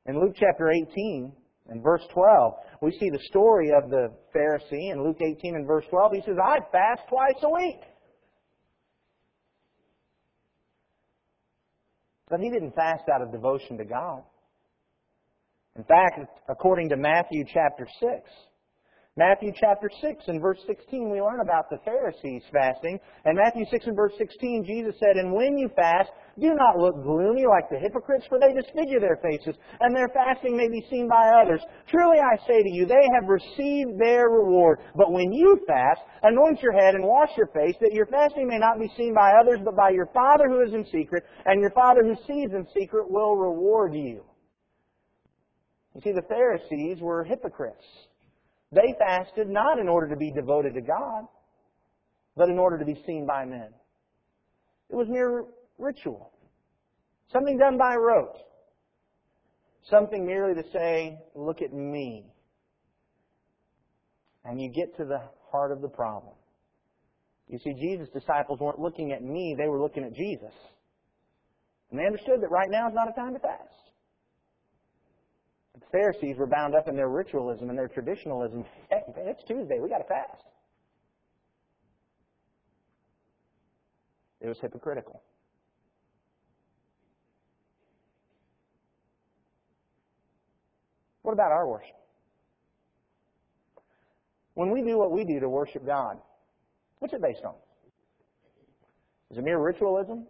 In 0.07 0.21
Luke 0.21 0.35
chapter 0.39 0.71
18 0.71 1.33
and 1.69 1.83
verse 1.83 2.03
12, 2.13 2.55
we 2.83 2.93
see 2.99 3.09
the 3.11 3.23
story 3.31 3.71
of 3.71 3.91
the 3.91 4.13
Pharisee. 4.37 4.93
In 4.93 5.03
Luke 5.03 5.19
18 5.21 5.57
and 5.57 5.67
verse 5.67 5.85
12, 5.91 6.13
he 6.13 6.23
says, 6.27 6.37
I 6.43 6.59
fast 6.71 7.03
twice 7.09 7.43
a 7.43 7.51
week. 7.51 7.81
But 12.29 12.41
he 12.41 12.51
didn't 12.51 12.75
fast 12.75 13.05
out 13.15 13.23
of 13.23 13.33
devotion 13.33 13.79
to 13.79 13.85
God. 13.85 14.23
In 15.77 15.85
fact, 15.85 16.21
according 16.49 16.91
to 16.91 16.97
Matthew 16.97 17.45
chapter 17.53 17.87
6, 18.01 18.31
Matthew 19.17 19.53
chapter 19.59 19.89
6 20.01 20.25
and 20.27 20.41
verse 20.41 20.59
16, 20.67 21.11
we 21.11 21.21
learn 21.21 21.41
about 21.41 21.71
the 21.71 21.79
Pharisees 21.85 22.43
fasting. 22.53 22.99
And 23.25 23.39
Matthew 23.39 23.65
6 23.71 23.87
and 23.87 23.97
verse 23.97 24.13
16, 24.19 24.65
Jesus 24.67 24.95
said, 24.99 25.17
And 25.17 25.33
when 25.33 25.57
you 25.57 25.71
fast, 25.77 26.11
do 26.41 26.55
not 26.55 26.79
look 26.79 27.03
gloomy 27.03 27.47
like 27.47 27.71
the 27.71 27.79
hypocrites, 27.79 28.27
for 28.29 28.39
they 28.39 28.53
disfigure 28.53 29.01
their 29.01 29.19
faces, 29.23 29.55
and 29.81 29.95
their 29.95 30.09
fasting 30.09 30.57
may 30.57 30.69
be 30.69 30.85
seen 30.91 31.09
by 31.09 31.31
others. 31.43 31.61
Truly 31.89 32.19
I 32.19 32.37
say 32.47 32.63
to 32.63 32.71
you, 32.71 32.87
they 32.87 33.07
have 33.15 33.29
received 33.29 33.99
their 33.99 34.29
reward. 34.29 34.81
But 34.97 35.13
when 35.13 35.33
you 35.33 35.61
fast, 35.67 36.01
anoint 36.23 36.61
your 36.63 36.73
head 36.73 36.95
and 36.95 37.05
wash 37.05 37.31
your 37.37 37.49
face, 37.49 37.77
that 37.81 37.93
your 37.93 38.07
fasting 38.07 38.49
may 38.49 38.59
not 38.59 38.81
be 38.81 38.91
seen 38.97 39.15
by 39.15 39.33
others, 39.41 39.61
but 39.65 39.77
by 39.77 39.91
your 39.91 40.07
Father 40.13 40.49
who 40.49 40.63
is 40.63 40.75
in 40.75 40.85
secret, 40.91 41.25
and 41.47 41.61
your 41.61 41.71
Father 41.71 42.03
who 42.03 42.17
sees 42.27 42.51
in 42.53 42.67
secret 42.75 43.11
will 43.11 43.37
reward 43.37 43.95
you. 43.95 44.25
You 45.95 46.01
see, 46.03 46.13
the 46.13 46.27
Pharisees 46.29 47.01
were 47.01 47.23
hypocrites. 47.23 47.85
They 48.73 48.95
fasted 48.99 49.49
not 49.49 49.79
in 49.79 49.89
order 49.89 50.09
to 50.09 50.17
be 50.17 50.33
devoted 50.33 50.75
to 50.75 50.81
God, 50.81 51.27
but 52.37 52.49
in 52.49 52.59
order 52.59 52.79
to 52.79 52.85
be 52.85 53.01
seen 53.07 53.25
by 53.27 53.45
men. 53.45 53.69
It 54.91 54.97
was 54.97 55.07
mere 55.09 55.45
ritual. 55.79 56.33
Something 57.33 57.59
done 57.59 57.79
by 57.79 57.97
rote. 57.97 58.37
Something 59.91 60.27
merely 60.27 60.55
to 60.55 60.69
say, 60.71 61.19
look 61.35 61.61
at 61.61 61.73
me. 61.73 62.27
And 64.45 64.61
you 64.61 64.71
get 64.71 64.97
to 64.97 65.05
the 65.05 65.21
heart 65.51 65.73
of 65.73 65.81
the 65.81 65.89
problem. 65.89 66.35
You 67.49 67.59
see, 67.59 67.75
Jesus' 67.75 68.09
disciples 68.09 68.61
weren't 68.61 68.79
looking 68.79 69.13
at 69.13 69.23
me, 69.23 69.55
they 69.59 69.69
were 69.69 69.81
looking 69.81 70.05
at 70.05 70.15
Jesus. 70.15 70.53
And 71.91 72.01
they 72.01 72.07
understood 72.07 72.41
that 72.41 72.51
right 72.51 72.71
now 72.71 72.89
is 72.89 72.95
not 72.95 73.09
a 73.09 73.13
time 73.13 73.35
to 73.35 73.39
fast. 73.39 73.63
The 75.75 75.87
Pharisees 75.93 76.37
were 76.39 76.47
bound 76.47 76.75
up 76.75 76.89
in 76.89 76.97
their 76.97 77.09
ritualism 77.09 77.69
and 77.69 77.79
their 77.79 77.89
traditionalism. 77.89 78.65
Hey, 78.91 79.03
it's 79.17 79.43
Tuesday. 79.47 79.79
We 79.81 79.89
got 79.89 79.99
to 79.99 80.05
fast. 80.05 80.43
It 84.41 84.49
was 84.49 84.57
hypocritical. 84.61 85.23
What 91.25 91.33
about 91.33 91.53
our 91.53 91.67
worship? 91.67 91.97
When 94.53 94.71
we 94.71 94.83
do 94.83 94.99
what 94.99 95.11
we 95.11 95.25
do 95.25 95.41
to 95.41 95.49
worship 95.49 95.85
God, 95.87 96.19
what's 96.99 97.15
it 97.15 97.23
based 97.23 97.41
on? 97.45 97.55
Is 99.31 99.39
it 99.39 99.45
mere 99.45 99.59
ritualism? 99.59 100.27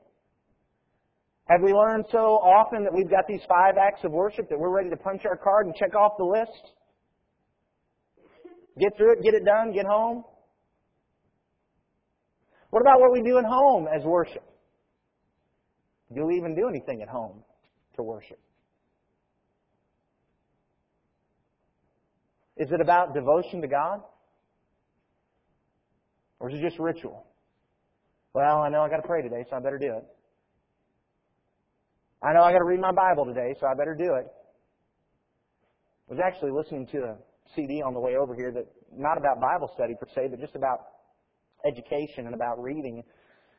Have 1.47 1.61
we 1.63 1.73
learned 1.73 2.05
so 2.11 2.19
often 2.19 2.85
that 2.85 2.95
we've 2.95 3.11
got 3.11 3.27
these 3.29 3.43
five 3.49 3.75
acts 3.77 4.05
of 4.05 4.13
worship 4.13 4.49
that 4.49 4.59
we're 4.59 4.75
ready 4.75 4.89
to 4.89 4.97
punch 4.97 5.23
our 5.27 5.37
card 5.37 5.67
and 5.67 5.75
check 5.75 5.97
off 5.97 6.13
the 6.17 6.25
list? 6.25 6.73
Get 8.79 8.97
through 8.97 9.15
it, 9.15 9.23
get 9.23 9.35
it 9.35 9.45
done, 9.45 9.73
get 9.73 9.87
home? 9.87 10.23
What 12.71 12.83
about 12.83 13.01
what 13.01 13.13
we 13.13 13.21
do 13.23 13.39
at 13.39 13.45
home 13.45 13.89
as 13.95 14.05
worship? 14.05 14.45
Do 16.15 16.25
we 16.25 16.37
even 16.37 16.55
do 16.55 16.69
anything 16.69 17.03
at 17.03 17.09
home 17.09 17.43
to 17.97 18.03
worship? 18.05 18.39
Is 22.57 22.71
it 22.71 22.81
about 22.81 23.15
devotion 23.15 23.61
to 23.63 23.69
God? 23.69 24.01
Or 26.39 26.51
is 26.51 26.59
it 26.59 26.63
just 26.63 26.79
ritual? 26.79 27.27
Well, 28.33 28.63
I 28.63 28.69
know 28.69 28.83
I 28.83 28.89
got 28.89 28.97
to 28.97 29.07
pray 29.07 29.23
today, 29.23 29.45
so 29.49 29.57
I 29.57 29.61
better 29.61 29.79
do 29.79 29.95
it. 29.97 30.05
I 32.23 32.33
know 32.33 32.43
I 32.43 32.53
got 32.53 32.59
to 32.59 32.65
read 32.65 32.81
my 32.81 32.93
Bible 32.93 33.27
today, 33.27 33.55
so 33.61 33.67
I 33.67 33.75
better 33.75 33.95
do 33.95 34.15
it. 34.15 34.27
I 36.09 36.15
was 36.15 36.21
actually 36.25 36.51
listening 36.51 36.87
to 36.93 36.99
a 36.99 37.17
CD 37.55 37.83
on 37.83 37.95
the 37.95 38.01
way 38.01 38.17
over 38.17 38.35
here 38.35 38.53
that 38.53 38.67
not 38.97 39.19
about 39.19 39.41
Bible 39.41 39.71
study 39.75 39.95
per 39.99 40.07
se, 40.15 40.29
but 40.31 40.41
just 40.41 40.55
about 40.55 40.81
education 41.67 42.27
and 42.27 42.35
about 42.35 42.63
reading. 42.63 43.03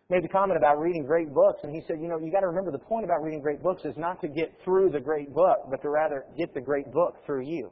Made 0.09 0.23
the 0.23 0.29
comment 0.29 0.57
about 0.57 0.79
reading 0.79 1.05
great 1.05 1.33
books, 1.33 1.59
and 1.63 1.73
he 1.73 1.81
said, 1.87 1.97
you 1.99 2.07
know, 2.07 2.19
you 2.19 2.31
got 2.31 2.41
to 2.41 2.47
remember 2.47 2.71
the 2.71 2.77
point 2.77 3.05
about 3.05 3.23
reading 3.23 3.41
great 3.41 3.63
books 3.63 3.83
is 3.85 3.97
not 3.97 4.21
to 4.21 4.27
get 4.27 4.53
through 4.63 4.89
the 4.89 4.99
great 4.99 5.33
book, 5.33 5.65
but 5.69 5.81
to 5.81 5.89
rather 5.89 6.25
get 6.37 6.53
the 6.53 6.61
great 6.61 6.91
book 6.91 7.15
through 7.25 7.41
you. 7.41 7.71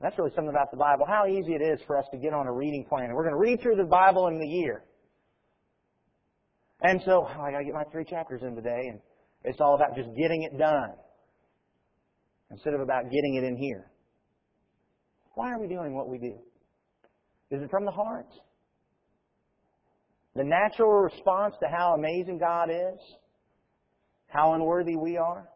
That's 0.00 0.16
really 0.16 0.30
something 0.34 0.50
about 0.50 0.70
the 0.70 0.76
Bible. 0.76 1.06
How 1.08 1.26
easy 1.26 1.54
it 1.54 1.62
is 1.62 1.80
for 1.86 1.98
us 1.98 2.04
to 2.12 2.18
get 2.18 2.32
on 2.32 2.46
a 2.46 2.52
reading 2.52 2.84
plan. 2.88 3.12
We're 3.12 3.24
going 3.24 3.34
to 3.34 3.40
read 3.40 3.60
through 3.60 3.76
the 3.76 3.84
Bible 3.84 4.28
in 4.28 4.38
the 4.38 4.46
year. 4.46 4.84
And 6.82 7.00
so, 7.04 7.26
oh, 7.28 7.40
I 7.40 7.50
got 7.50 7.58
to 7.58 7.64
get 7.64 7.74
my 7.74 7.82
three 7.90 8.04
chapters 8.04 8.42
in 8.42 8.54
today, 8.54 8.86
and 8.88 9.00
it's 9.42 9.60
all 9.60 9.74
about 9.74 9.96
just 9.96 10.08
getting 10.16 10.44
it 10.44 10.56
done 10.56 10.92
instead 12.52 12.74
of 12.74 12.80
about 12.80 13.04
getting 13.04 13.34
it 13.34 13.44
in 13.44 13.56
here. 13.56 13.90
Why 15.34 15.52
are 15.52 15.60
we 15.60 15.66
doing 15.66 15.94
what 15.94 16.08
we 16.08 16.18
do? 16.18 16.34
Is 17.50 17.62
it 17.62 17.70
from 17.70 17.84
the 17.84 17.90
heart? 17.90 18.28
The 20.36 20.44
natural 20.44 20.90
response 20.90 21.56
to 21.60 21.68
how 21.68 21.94
amazing 21.94 22.38
God 22.38 22.70
is? 22.70 23.00
How 24.28 24.52
unworthy 24.52 24.94
we 24.94 25.16
are? 25.16 25.48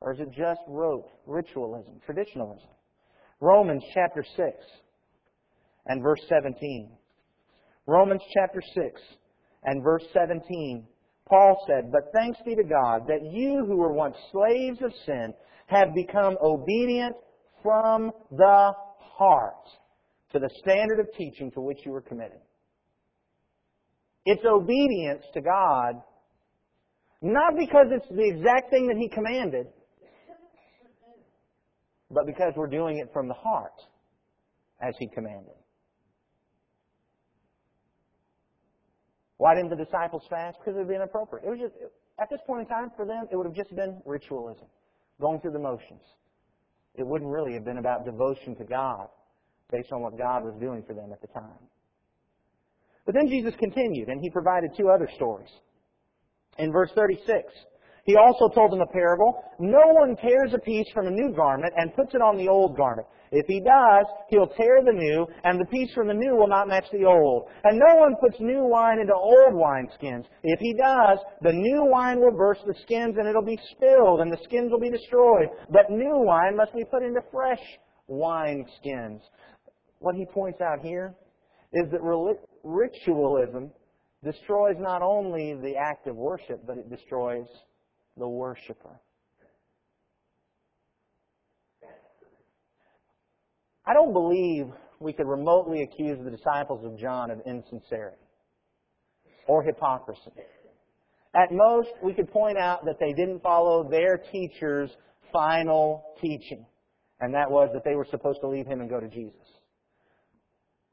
Or 0.00 0.12
is 0.12 0.20
it 0.20 0.28
just 0.30 0.60
rote, 0.68 1.08
ritualism, 1.26 2.00
traditionalism? 2.04 2.68
Romans 3.40 3.82
chapter 3.92 4.24
6 4.36 4.48
and 5.86 6.02
verse 6.02 6.20
17. 6.28 6.90
Romans 7.86 8.22
chapter 8.34 8.62
6 8.74 9.00
and 9.64 9.82
verse 9.82 10.04
17. 10.12 10.86
Paul 11.28 11.64
said, 11.66 11.92
But 11.92 12.12
thanks 12.14 12.38
be 12.44 12.54
to 12.54 12.64
God 12.64 13.06
that 13.08 13.20
you 13.22 13.64
who 13.66 13.76
were 13.76 13.92
once 13.92 14.16
slaves 14.32 14.78
of 14.82 14.92
sin 15.04 15.34
have 15.66 15.94
become 15.94 16.36
obedient 16.42 17.16
from 17.62 18.12
the 18.30 18.72
heart 18.98 19.66
to 20.32 20.38
the 20.38 20.50
standard 20.60 21.00
of 21.00 21.06
teaching 21.16 21.50
to 21.52 21.60
which 21.60 21.78
you 21.84 21.92
were 21.92 22.00
committed. 22.00 22.40
It's 24.24 24.44
obedience 24.44 25.24
to 25.34 25.40
God, 25.40 26.02
not 27.22 27.54
because 27.56 27.86
it's 27.90 28.08
the 28.08 28.26
exact 28.26 28.70
thing 28.70 28.86
that 28.88 28.96
He 28.96 29.08
commanded, 29.08 29.66
but 32.10 32.26
because 32.26 32.52
we're 32.56 32.66
doing 32.68 32.98
it 32.98 33.10
from 33.12 33.28
the 33.28 33.34
heart 33.34 33.80
as 34.80 34.94
He 34.98 35.08
commanded. 35.08 35.54
Why 39.38 39.54
didn't 39.54 39.70
the 39.70 39.84
disciples 39.84 40.22
fast? 40.30 40.58
Because 40.58 40.76
it 40.76 40.78
would 40.78 40.88
be 40.88 40.94
inappropriate. 40.94 41.44
It 41.46 41.50
was 41.50 41.58
just, 41.58 41.74
at 42.18 42.30
this 42.30 42.40
point 42.46 42.62
in 42.62 42.66
time, 42.68 42.90
for 42.96 43.04
them, 43.04 43.26
it 43.30 43.36
would 43.36 43.46
have 43.46 43.54
just 43.54 43.74
been 43.74 44.00
ritualism, 44.06 44.66
going 45.20 45.40
through 45.40 45.52
the 45.52 45.58
motions. 45.58 46.02
It 46.94 47.06
wouldn't 47.06 47.30
really 47.30 47.52
have 47.52 47.64
been 47.64 47.78
about 47.78 48.06
devotion 48.06 48.56
to 48.56 48.64
God 48.64 49.08
based 49.70 49.92
on 49.92 50.00
what 50.00 50.16
God 50.16 50.44
was 50.44 50.54
doing 50.58 50.82
for 50.86 50.94
them 50.94 51.12
at 51.12 51.20
the 51.20 51.26
time. 51.28 51.60
But 53.04 53.14
then 53.14 53.28
Jesus 53.28 53.54
continued, 53.58 54.08
and 54.08 54.20
he 54.20 54.30
provided 54.30 54.70
two 54.76 54.88
other 54.88 55.08
stories. 55.14 55.50
In 56.58 56.72
verse 56.72 56.90
36, 56.94 57.52
he 58.06 58.16
also 58.16 58.48
told 58.54 58.72
them 58.72 58.80
a 58.80 58.86
parable. 58.86 59.42
No 59.58 59.82
one 59.98 60.16
tears 60.16 60.52
a 60.54 60.58
piece 60.58 60.86
from 60.94 61.08
a 61.08 61.10
new 61.10 61.34
garment 61.34 61.72
and 61.76 61.94
puts 61.94 62.14
it 62.14 62.22
on 62.22 62.36
the 62.36 62.48
old 62.48 62.76
garment. 62.76 63.06
If 63.32 63.46
he 63.46 63.60
does, 63.60 64.06
he'll 64.30 64.46
tear 64.46 64.82
the 64.84 64.92
new, 64.92 65.26
and 65.42 65.60
the 65.60 65.66
piece 65.66 65.92
from 65.92 66.06
the 66.06 66.14
new 66.14 66.36
will 66.36 66.46
not 66.46 66.68
match 66.68 66.86
the 66.92 67.04
old. 67.04 67.48
And 67.64 67.78
no 67.78 67.96
one 67.96 68.14
puts 68.20 68.38
new 68.38 68.62
wine 68.62 69.00
into 69.00 69.12
old 69.12 69.54
wineskins. 69.54 70.24
If 70.44 70.60
he 70.60 70.74
does, 70.74 71.18
the 71.42 71.52
new 71.52 71.84
wine 71.90 72.20
will 72.20 72.36
burst 72.36 72.60
the 72.64 72.74
skins, 72.82 73.16
and 73.18 73.26
it'll 73.26 73.42
be 73.42 73.58
spilled, 73.72 74.20
and 74.20 74.32
the 74.32 74.38
skins 74.44 74.70
will 74.70 74.80
be 74.80 74.90
destroyed. 74.90 75.48
But 75.70 75.90
new 75.90 76.22
wine 76.22 76.56
must 76.56 76.74
be 76.74 76.84
put 76.84 77.02
into 77.02 77.20
fresh 77.32 77.60
wineskins. 78.08 79.20
What 79.98 80.14
he 80.14 80.24
points 80.26 80.60
out 80.60 80.78
here 80.80 81.14
is 81.72 81.90
that 81.90 82.00
ritualism 82.62 83.72
destroys 84.22 84.76
not 84.78 85.02
only 85.02 85.54
the 85.54 85.74
act 85.76 86.06
of 86.06 86.14
worship, 86.14 86.64
but 86.64 86.78
it 86.78 86.88
destroys 86.88 87.46
the 88.16 88.28
worshiper. 88.28 89.00
I 93.86 93.94
don't 93.94 94.12
believe 94.12 94.66
we 94.98 95.12
could 95.12 95.26
remotely 95.26 95.82
accuse 95.82 96.18
the 96.24 96.30
disciples 96.30 96.84
of 96.84 96.98
John 96.98 97.30
of 97.30 97.40
insincerity 97.46 98.16
or 99.46 99.62
hypocrisy. 99.62 100.32
At 101.34 101.52
most, 101.52 101.90
we 102.02 102.14
could 102.14 102.30
point 102.30 102.58
out 102.58 102.84
that 102.86 102.98
they 102.98 103.12
didn't 103.12 103.42
follow 103.42 103.88
their 103.88 104.18
teacher's 104.32 104.90
final 105.32 106.02
teaching, 106.20 106.66
and 107.20 107.34
that 107.34 107.50
was 107.50 107.70
that 107.74 107.84
they 107.84 107.94
were 107.94 108.06
supposed 108.10 108.40
to 108.40 108.48
leave 108.48 108.66
him 108.66 108.80
and 108.80 108.88
go 108.88 108.98
to 108.98 109.08
Jesus. 109.08 109.46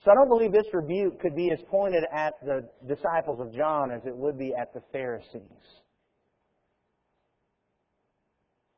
So 0.04 0.12
I 0.12 0.16
don't 0.16 0.28
believe 0.28 0.52
this 0.52 0.72
rebuke 0.74 1.22
could 1.22 1.36
be 1.36 1.50
as 1.52 1.60
pointed 1.72 2.04
at 2.14 2.34
the 2.46 2.70
disciples 2.88 3.40
of 3.40 3.56
John 3.56 3.90
as 3.90 4.02
it 4.06 4.16
would 4.16 4.38
be 4.38 4.54
at 4.54 4.74
the 4.74 4.82
Pharisees. 4.92 5.83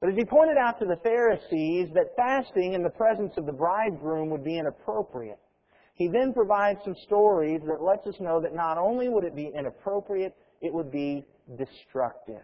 But 0.05 0.11
as 0.11 0.19
he 0.19 0.25
pointed 0.25 0.57
out 0.57 0.77
to 0.77 0.85
the 0.85 0.97
Pharisees 0.97 1.89
that 1.95 2.15
fasting 2.15 2.73
in 2.73 2.83
the 2.83 2.91
presence 2.91 3.33
of 3.37 3.47
the 3.47 3.51
bridegroom 3.51 4.29
would 4.29 4.43
be 4.43 4.59
inappropriate, 4.59 5.39
he 5.95 6.07
then 6.07 6.31
provides 6.31 6.77
some 6.83 6.95
stories 7.07 7.61
that 7.65 7.81
lets 7.81 8.05
us 8.05 8.13
know 8.19 8.39
that 8.39 8.53
not 8.53 8.77
only 8.77 9.09
would 9.09 9.23
it 9.23 9.35
be 9.35 9.51
inappropriate, 9.57 10.35
it 10.61 10.71
would 10.71 10.91
be 10.91 11.25
destructive. 11.57 12.43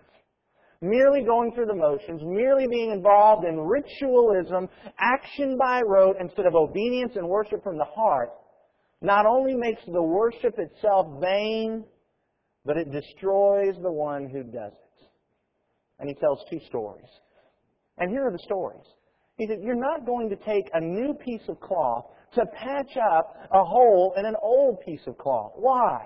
Merely 0.82 1.22
going 1.22 1.51
through 1.53 1.68
the 1.68 1.75
motions, 1.75 2.24
merely 2.25 2.65
being 2.68 2.89
involved 2.89 3.46
in 3.46 3.60
ritualism, 3.60 4.68
action 4.98 5.56
by 5.56 5.84
rote 5.86 6.15
instead 6.20 6.48
of 6.48 6.56
obedience 6.56 7.12
and 7.15 7.30
worship 7.30 7.63
from 7.63 7.77
the 7.77 7.86
heart, 7.86 8.32
not 9.03 9.27
only 9.27 9.53
makes 9.53 9.86
the 9.86 10.01
worship 10.01 10.58
itself 10.58 11.22
vain, 11.22 11.84
but 12.65 12.75
it 12.77 12.91
destroys 12.91 13.75
the 13.84 13.91
one 13.91 14.27
who 14.27 14.41
does 14.41 14.72
it. 14.72 15.06
And 16.00 16.10
he 16.10 16.15
tells 16.15 16.39
two 16.50 16.60
stories. 16.68 17.06
And 17.98 18.10
here 18.10 18.27
are 18.27 18.31
the 18.31 18.43
stories. 18.43 18.86
He 19.38 19.48
said, 19.48 19.60
You're 19.62 19.75
not 19.75 20.05
going 20.05 20.29
to 20.29 20.36
take 20.36 20.69
a 20.74 20.81
new 20.81 21.13
piece 21.13 21.48
of 21.48 21.60
cloth 21.60 22.05
to 22.36 22.45
patch 22.45 22.98
up 22.98 23.36
a 23.51 23.63
hole 23.63 24.13
in 24.17 24.25
an 24.25 24.36
old 24.41 24.79
piece 24.86 25.01
of 25.07 25.17
cloth. 25.17 25.53
Why? 25.55 26.05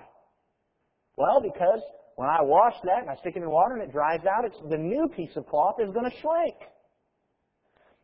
Well, 1.17 1.41
because 1.41 1.81
when 2.15 2.29
I 2.29 2.41
wash 2.41 2.73
that 2.83 3.01
and 3.01 3.09
I 3.09 3.15
stick 3.17 3.35
it 3.35 3.43
in 3.43 3.49
water 3.49 3.75
and 3.75 3.83
it 3.83 3.91
dries 3.91 4.21
out, 4.21 4.45
it's, 4.45 4.55
the 4.69 4.77
new 4.77 5.07
piece 5.15 5.35
of 5.35 5.45
cloth 5.47 5.75
is 5.79 5.93
going 5.93 6.09
to 6.09 6.17
shrink. 6.21 6.55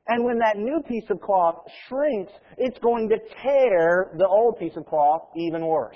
And 0.07 0.25
when 0.25 0.39
that 0.39 0.57
new 0.57 0.81
piece 0.87 1.09
of 1.09 1.21
cloth 1.21 1.63
shrinks, 1.87 2.31
it's 2.57 2.77
going 2.79 3.09
to 3.09 3.17
tear 3.41 4.11
the 4.17 4.27
old 4.27 4.57
piece 4.59 4.75
of 4.75 4.85
cloth 4.85 5.29
even 5.37 5.65
worse. 5.65 5.95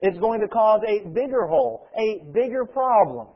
It's 0.00 0.18
going 0.18 0.40
to 0.40 0.48
cause 0.48 0.80
a 0.86 1.08
bigger 1.08 1.46
hole, 1.46 1.88
a 1.98 2.24
bigger 2.32 2.66
problem. 2.66 3.28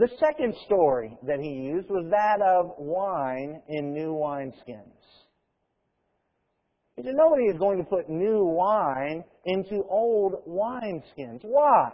The 0.00 0.08
second 0.18 0.54
story 0.64 1.14
that 1.26 1.40
he 1.40 1.50
used 1.50 1.90
was 1.90 2.06
that 2.10 2.40
of 2.40 2.72
wine 2.78 3.60
in 3.68 3.92
new 3.92 4.14
wineskins. 4.14 4.96
He 6.96 7.02
said, 7.02 7.12
nobody 7.16 7.44
is 7.44 7.58
going 7.58 7.76
to 7.76 7.84
put 7.84 8.08
new 8.08 8.46
wine 8.46 9.22
into 9.44 9.84
old 9.90 10.36
wineskins. 10.48 11.40
Why? 11.42 11.90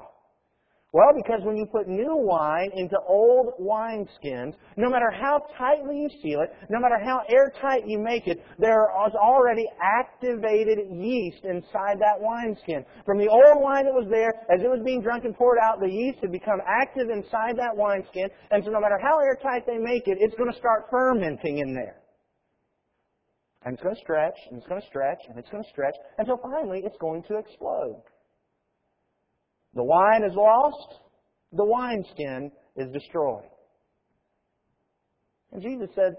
Well, 0.97 1.13
because 1.15 1.45
when 1.45 1.59
you 1.59 1.67
put 1.67 1.89
new 1.89 2.17
wine 2.17 2.71
into 2.75 2.97
old 3.07 3.53
wineskins, 3.61 4.55
no 4.79 4.89
matter 4.89 5.11
how 5.11 5.45
tightly 5.59 5.95
you 5.95 6.09
seal 6.23 6.41
it, 6.41 6.49
no 6.71 6.81
matter 6.81 6.97
how 6.99 7.21
airtight 7.29 7.87
you 7.87 7.99
make 7.99 8.27
it, 8.27 8.43
there 8.59 8.89
is 9.07 9.13
already 9.15 9.67
activated 9.79 10.79
yeast 10.91 11.45
inside 11.45 12.01
that 12.01 12.17
wineskin. 12.19 12.83
From 13.05 13.19
the 13.19 13.29
old 13.29 13.61
wine 13.61 13.85
that 13.85 13.93
was 13.93 14.09
there, 14.09 14.33
as 14.49 14.65
it 14.65 14.71
was 14.73 14.81
being 14.87 15.03
drunk 15.03 15.27
and 15.27 15.37
poured 15.37 15.59
out, 15.63 15.81
the 15.81 15.93
yeast 15.93 16.21
had 16.23 16.33
become 16.33 16.61
active 16.67 17.11
inside 17.11 17.59
that 17.59 17.77
wineskin, 17.77 18.31
and 18.51 18.65
so 18.65 18.71
no 18.71 18.81
matter 18.81 18.99
how 18.99 19.21
airtight 19.21 19.67
they 19.67 19.77
make 19.77 20.09
it, 20.09 20.17
it's 20.19 20.35
going 20.37 20.51
to 20.51 20.57
start 20.59 20.87
fermenting 20.91 21.59
in 21.59 21.75
there. 21.75 22.01
And 23.67 23.75
it's 23.75 23.83
going 23.83 23.97
to 23.97 24.01
stretch, 24.01 24.39
and 24.49 24.57
it's 24.57 24.67
going 24.67 24.81
to 24.81 24.87
stretch, 24.87 25.21
and 25.29 25.37
it's 25.39 25.51
going 25.51 25.63
to 25.63 25.69
stretch, 25.69 25.97
until 26.17 26.39
finally 26.39 26.81
it's 26.87 26.97
going 26.99 27.23
to 27.29 27.37
explode. 27.37 28.01
The 29.77 29.85
wine 29.85 30.25
is 30.25 30.33
lost, 30.35 31.01
the 31.53 31.65
wineskin 31.65 32.51
is 32.77 32.91
destroyed. 32.93 33.45
And 35.53 35.63
Jesus 35.63 35.91
said, 35.95 36.17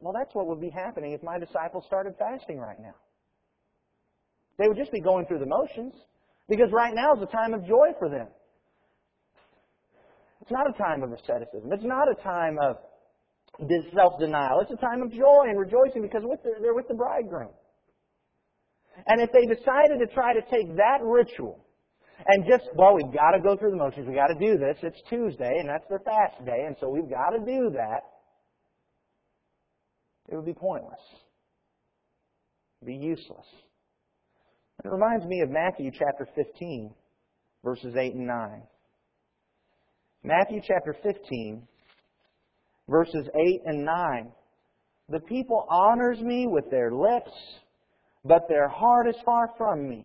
Well, 0.00 0.14
that's 0.18 0.34
what 0.34 0.46
would 0.48 0.60
be 0.60 0.70
happening 0.70 1.12
if 1.12 1.22
my 1.22 1.38
disciples 1.38 1.84
started 1.86 2.14
fasting 2.18 2.58
right 2.58 2.80
now. 2.80 2.94
They 4.58 4.66
would 4.66 4.78
just 4.78 4.90
be 4.90 5.00
going 5.00 5.26
through 5.26 5.40
the 5.40 5.46
motions, 5.46 5.92
because 6.48 6.72
right 6.72 6.94
now 6.94 7.14
is 7.14 7.22
a 7.22 7.30
time 7.30 7.52
of 7.52 7.66
joy 7.66 7.92
for 7.98 8.08
them. 8.08 8.26
It's 10.40 10.50
not 10.50 10.66
a 10.68 10.72
time 10.78 11.02
of 11.02 11.12
asceticism. 11.12 11.70
It's 11.70 11.84
not 11.84 12.10
a 12.10 12.14
time 12.22 12.56
of 12.62 12.76
self-denial. 13.94 14.60
It's 14.60 14.72
a 14.72 14.80
time 14.80 15.02
of 15.02 15.12
joy 15.12 15.44
and 15.48 15.58
rejoicing 15.58 16.00
because 16.00 16.22
they're 16.62 16.74
with 16.74 16.88
the 16.88 16.94
bridegroom. 16.94 17.50
And 19.06 19.20
if 19.20 19.30
they 19.32 19.44
decided 19.44 19.98
to 20.00 20.06
try 20.14 20.32
to 20.32 20.40
take 20.50 20.74
that 20.76 21.00
ritual 21.02 21.62
and 22.26 22.44
just, 22.48 22.64
well, 22.74 22.94
we've 22.94 23.12
got 23.12 23.32
to 23.32 23.40
go 23.40 23.56
through 23.56 23.70
the 23.70 23.76
motions, 23.76 24.06
we've 24.06 24.16
got 24.16 24.28
to 24.28 24.38
do 24.38 24.58
this, 24.58 24.76
it's 24.82 25.00
Tuesday 25.08 25.58
and 25.60 25.68
that's 25.68 25.86
the 25.88 25.98
fast 26.04 26.44
day, 26.44 26.64
and 26.66 26.76
so 26.80 26.88
we've 26.88 27.08
got 27.08 27.30
to 27.30 27.38
do 27.38 27.70
that, 27.74 28.02
it 30.28 30.36
would 30.36 30.46
be 30.46 30.54
pointless. 30.54 31.00
It 32.80 32.84
would 32.84 32.88
be 32.88 33.06
useless. 33.06 33.46
It 34.84 34.88
reminds 34.88 35.26
me 35.26 35.40
of 35.40 35.50
Matthew 35.50 35.90
chapter 35.90 36.28
15, 36.34 36.94
verses 37.64 37.94
8 37.96 38.14
and 38.14 38.26
9. 38.26 38.62
Matthew 40.22 40.60
chapter 40.66 40.96
15, 41.02 41.66
verses 42.88 43.28
8 43.34 43.60
and 43.66 43.84
9. 43.84 44.32
The 45.08 45.20
people 45.20 45.66
honors 45.70 46.20
me 46.20 46.46
with 46.46 46.70
their 46.70 46.92
lips, 46.92 47.32
but 48.24 48.42
their 48.48 48.68
heart 48.68 49.08
is 49.08 49.16
far 49.24 49.50
from 49.56 49.88
me. 49.88 50.04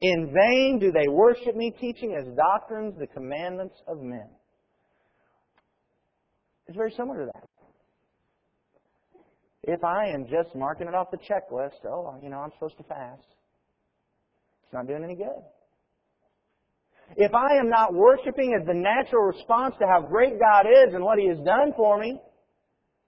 In 0.00 0.32
vain 0.32 0.78
do 0.78 0.92
they 0.92 1.08
worship 1.08 1.56
me, 1.56 1.72
teaching 1.80 2.14
as 2.14 2.26
doctrines 2.36 2.94
the 2.98 3.06
commandments 3.08 3.74
of 3.88 4.00
men. 4.00 4.28
It's 6.68 6.76
very 6.76 6.92
similar 6.92 7.26
to 7.26 7.32
that. 7.34 7.48
If 9.64 9.82
I 9.82 10.08
am 10.08 10.26
just 10.26 10.54
marking 10.54 10.86
it 10.86 10.94
off 10.94 11.10
the 11.10 11.18
checklist, 11.18 11.84
oh, 11.84 12.14
you 12.22 12.28
know, 12.28 12.38
I'm 12.38 12.52
supposed 12.52 12.76
to 12.78 12.84
fast, 12.84 13.22
it's 14.62 14.72
not 14.72 14.86
doing 14.86 15.02
any 15.02 15.16
good. 15.16 15.42
If 17.16 17.34
I 17.34 17.56
am 17.58 17.68
not 17.68 17.94
worshiping 17.94 18.56
as 18.58 18.66
the 18.66 18.74
natural 18.74 19.22
response 19.22 19.74
to 19.80 19.86
how 19.86 20.02
great 20.02 20.38
God 20.38 20.66
is 20.66 20.94
and 20.94 21.02
what 21.02 21.18
He 21.18 21.26
has 21.28 21.38
done 21.38 21.72
for 21.76 21.98
me, 21.98 22.20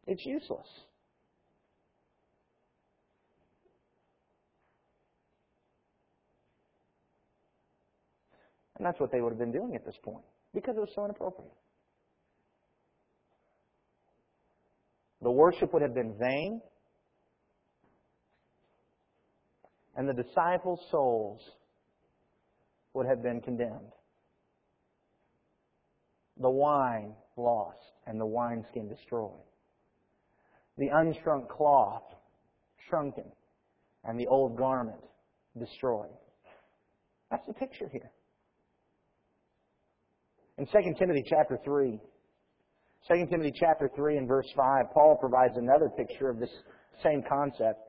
it's 0.07 0.25
useless. 0.25 0.67
And 8.81 8.87
that's 8.87 8.99
what 8.99 9.13
they 9.13 9.21
would 9.21 9.29
have 9.29 9.39
been 9.39 9.53
doing 9.53 9.75
at 9.75 9.85
this 9.85 9.97
point 10.03 10.25
because 10.55 10.75
it 10.75 10.81
was 10.81 10.89
so 10.95 11.05
inappropriate. 11.05 11.53
The 15.21 15.31
worship 15.31 15.75
would 15.75 15.83
have 15.83 15.95
been 15.95 16.15
vain, 16.19 16.63
and 19.95 20.09
the 20.09 20.15
disciples' 20.15 20.81
souls 20.91 21.43
would 22.95 23.05
have 23.05 23.23
been 23.23 23.43
condemned. 23.43 23.93
The 26.41 26.49
wine 26.49 27.13
lost 27.37 27.77
and 28.07 28.19
the 28.19 28.25
wineskin 28.25 28.89
destroyed. 28.89 29.45
The 30.79 30.87
unshrunk 30.87 31.51
cloth 31.51 32.05
shrunken 32.89 33.31
and 34.05 34.19
the 34.19 34.27
old 34.27 34.57
garment 34.57 35.05
destroyed. 35.59 36.09
That's 37.31 37.47
the 37.47 37.53
picture 37.53 37.87
here. 37.93 38.11
In 40.61 40.67
2 40.67 40.73
Timothy 40.99 41.25
chapter 41.27 41.59
3, 41.65 41.99
2 43.09 43.27
Timothy 43.31 43.51
chapter 43.59 43.91
3 43.97 44.19
and 44.19 44.29
verse 44.29 44.47
5, 44.55 44.93
Paul 44.93 45.17
provides 45.19 45.57
another 45.57 45.89
picture 45.89 46.29
of 46.29 46.39
this 46.39 46.51
same 47.03 47.23
concept. 47.27 47.81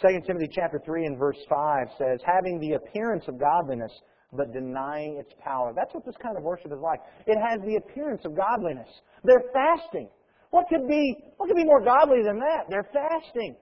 2 0.00 0.20
Timothy 0.24 0.48
chapter 0.54 0.80
3 0.86 1.06
and 1.06 1.18
verse 1.18 1.38
5 1.48 1.88
says, 1.98 2.20
having 2.24 2.60
the 2.60 2.74
appearance 2.74 3.24
of 3.26 3.36
godliness, 3.36 3.90
but 4.32 4.52
denying 4.52 5.16
its 5.18 5.32
power. 5.42 5.72
That's 5.74 5.92
what 5.92 6.06
this 6.06 6.14
kind 6.22 6.36
of 6.36 6.44
worship 6.44 6.70
is 6.70 6.78
like. 6.80 7.00
It 7.26 7.36
has 7.36 7.58
the 7.66 7.74
appearance 7.74 8.22
of 8.24 8.36
godliness. 8.36 8.88
They're 9.24 9.50
fasting. 9.52 10.08
What 10.50 10.66
could 10.68 10.86
be, 10.86 11.16
what 11.36 11.48
could 11.48 11.56
be 11.56 11.64
more 11.64 11.84
godly 11.84 12.22
than 12.22 12.38
that? 12.38 12.66
They're 12.70 12.88
fasting. 12.92 13.56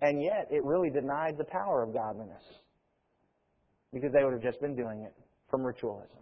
And 0.00 0.20
yet, 0.20 0.48
it 0.50 0.64
really 0.64 0.90
denied 0.90 1.38
the 1.38 1.44
power 1.44 1.84
of 1.84 1.94
godliness. 1.94 2.42
Because 3.96 4.12
they 4.12 4.22
would 4.22 4.34
have 4.34 4.42
just 4.42 4.60
been 4.60 4.76
doing 4.76 5.00
it 5.00 5.14
from 5.50 5.64
ritualism, 5.64 6.18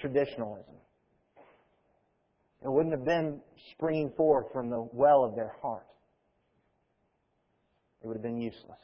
traditionalism. 0.00 0.74
It 2.64 2.72
wouldn't 2.72 2.92
have 2.92 3.04
been 3.04 3.40
springing 3.70 4.10
forth 4.16 4.46
from 4.52 4.68
the 4.68 4.88
well 4.92 5.22
of 5.22 5.36
their 5.36 5.52
heart. 5.62 5.86
It 8.02 8.08
would 8.08 8.14
have 8.16 8.22
been 8.22 8.40
useless. 8.40 8.80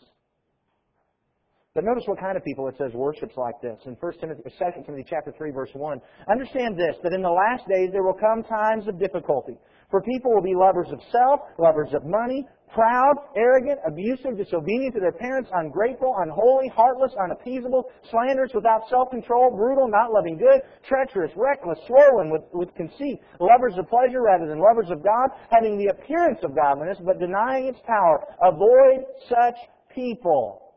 But 1.74 1.82
notice 1.82 2.04
what 2.06 2.20
kind 2.20 2.36
of 2.36 2.44
people 2.44 2.68
it 2.68 2.76
says 2.78 2.92
worships 2.94 3.34
like 3.36 3.60
this. 3.60 3.80
In 3.86 3.96
1 3.98 4.12
Timothy, 4.20 4.42
2 4.44 4.50
Timothy 4.86 5.04
chapter 5.10 5.32
3, 5.36 5.50
verse 5.50 5.70
1. 5.72 6.00
Understand 6.30 6.78
this, 6.78 6.94
that 7.02 7.12
in 7.12 7.22
the 7.22 7.30
last 7.30 7.66
days 7.68 7.88
there 7.90 8.04
will 8.04 8.14
come 8.14 8.44
times 8.44 8.86
of 8.86 8.96
difficulty. 9.00 9.58
For 9.90 10.00
people 10.02 10.32
will 10.32 10.42
be 10.42 10.54
lovers 10.54 10.88
of 10.92 11.00
self, 11.10 11.40
lovers 11.58 11.92
of 11.94 12.04
money, 12.04 12.46
proud, 12.72 13.14
arrogant, 13.36 13.80
abusive, 13.86 14.36
disobedient 14.36 14.94
to 14.94 15.00
their 15.00 15.12
parents, 15.12 15.50
ungrateful, 15.52 16.14
unholy, 16.18 16.68
heartless, 16.68 17.12
unappeasable, 17.20 17.90
slanderous, 18.10 18.52
without 18.54 18.88
self-control, 18.88 19.56
brutal, 19.56 19.88
not 19.88 20.12
loving 20.12 20.38
good, 20.38 20.62
treacherous, 20.86 21.32
reckless, 21.36 21.78
swollen 21.86 22.30
with, 22.30 22.42
with 22.52 22.72
conceit, 22.76 23.20
lovers 23.40 23.74
of 23.76 23.88
pleasure 23.88 24.22
rather 24.22 24.46
than 24.46 24.60
lovers 24.60 24.90
of 24.90 25.02
God, 25.02 25.30
having 25.50 25.76
the 25.76 25.90
appearance 25.90 26.38
of 26.44 26.54
godliness, 26.54 26.98
but 27.04 27.18
denying 27.18 27.66
its 27.66 27.80
power. 27.84 28.24
Avoid 28.42 29.04
such 29.28 29.56
people. 29.92 30.74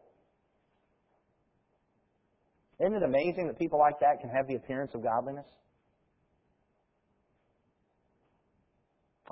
Isn't 2.80 2.96
it 2.96 3.04
amazing 3.04 3.48
that 3.48 3.60
people 3.60 3.78
like 3.78 4.00
that 4.00 4.20
can 4.20 4.30
have 4.30 4.48
the 4.48 4.56
appearance 4.56 4.92
of 4.96 5.04
godliness? 5.04 5.46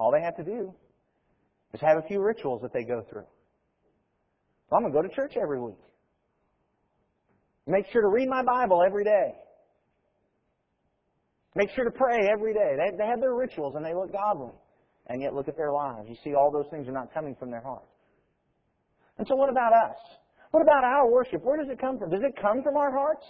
All 0.02 0.10
they 0.12 0.22
have 0.22 0.36
to 0.38 0.44
do 0.44 0.74
is 1.76 1.82
have 1.82 2.00
a 2.00 2.08
few 2.08 2.24
rituals 2.24 2.64
that 2.64 2.74
they 2.74 2.84
go 2.84 3.06
through. 3.08 3.28
I'm 4.72 4.82
going 4.82 4.92
to 4.92 5.00
go 5.00 5.08
to 5.08 5.14
church 5.14 5.38
every 5.40 5.62
week. 5.62 5.78
Make 7.68 7.86
sure 7.94 8.02
to 8.02 8.08
read 8.08 8.28
my 8.28 8.42
Bible 8.42 8.82
every 8.84 9.04
day. 9.04 9.36
Make 11.54 11.70
sure 11.76 11.84
to 11.84 11.92
pray 11.92 12.30
every 12.34 12.52
day. 12.52 12.78
They, 12.78 12.98
they 12.98 13.06
have 13.06 13.20
their 13.20 13.36
rituals 13.36 13.76
and 13.76 13.86
they 13.86 13.94
look 13.94 14.12
godly. 14.12 14.54
And 15.06 15.22
yet 15.22 15.36
look 15.36 15.48
at 15.48 15.56
their 15.56 15.72
lives. 15.72 16.08
You 16.10 16.16
see, 16.24 16.34
all 16.34 16.50
those 16.52 16.72
things 16.72 16.88
are 16.88 16.94
not 16.94 17.14
coming 17.14 17.36
from 17.36 17.52
their 17.52 17.62
heart. 17.62 17.86
And 19.20 19.28
so 19.28 19.36
what 19.36 19.52
about 19.52 19.72
us? 19.72 19.98
What 20.50 20.64
about 20.64 20.84
our 20.84 21.12
worship? 21.12 21.44
Where 21.44 21.58
does 21.58 21.70
it 21.70 21.80
come 21.80 22.00
from? 22.00 22.10
Does 22.10 22.24
it 22.24 22.34
come 22.42 22.64
from 22.64 22.76
our 22.76 22.92
hearts? 22.92 23.26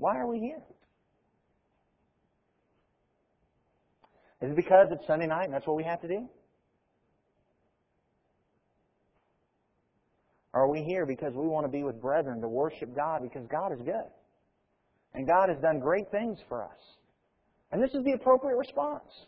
Why 0.00 0.16
are 0.16 0.26
we 0.26 0.38
here? 0.38 0.62
Is 4.40 4.50
it 4.50 4.56
because 4.56 4.88
it's 4.90 5.06
Sunday 5.06 5.26
night 5.26 5.44
and 5.44 5.52
that's 5.52 5.66
what 5.66 5.76
we 5.76 5.84
have 5.84 6.00
to 6.00 6.08
do? 6.08 6.26
Are 10.54 10.68
we 10.70 10.82
here 10.82 11.04
because 11.04 11.34
we 11.34 11.46
want 11.46 11.66
to 11.66 11.70
be 11.70 11.82
with 11.82 12.00
brethren 12.00 12.40
to 12.40 12.48
worship 12.48 12.96
God 12.96 13.20
because 13.22 13.46
God 13.50 13.72
is 13.72 13.78
good? 13.84 14.08
And 15.12 15.28
God 15.28 15.50
has 15.50 15.58
done 15.60 15.78
great 15.80 16.10
things 16.10 16.38
for 16.48 16.64
us. 16.64 16.78
And 17.70 17.82
this 17.82 17.90
is 17.90 18.02
the 18.04 18.12
appropriate 18.12 18.56
response. 18.56 19.26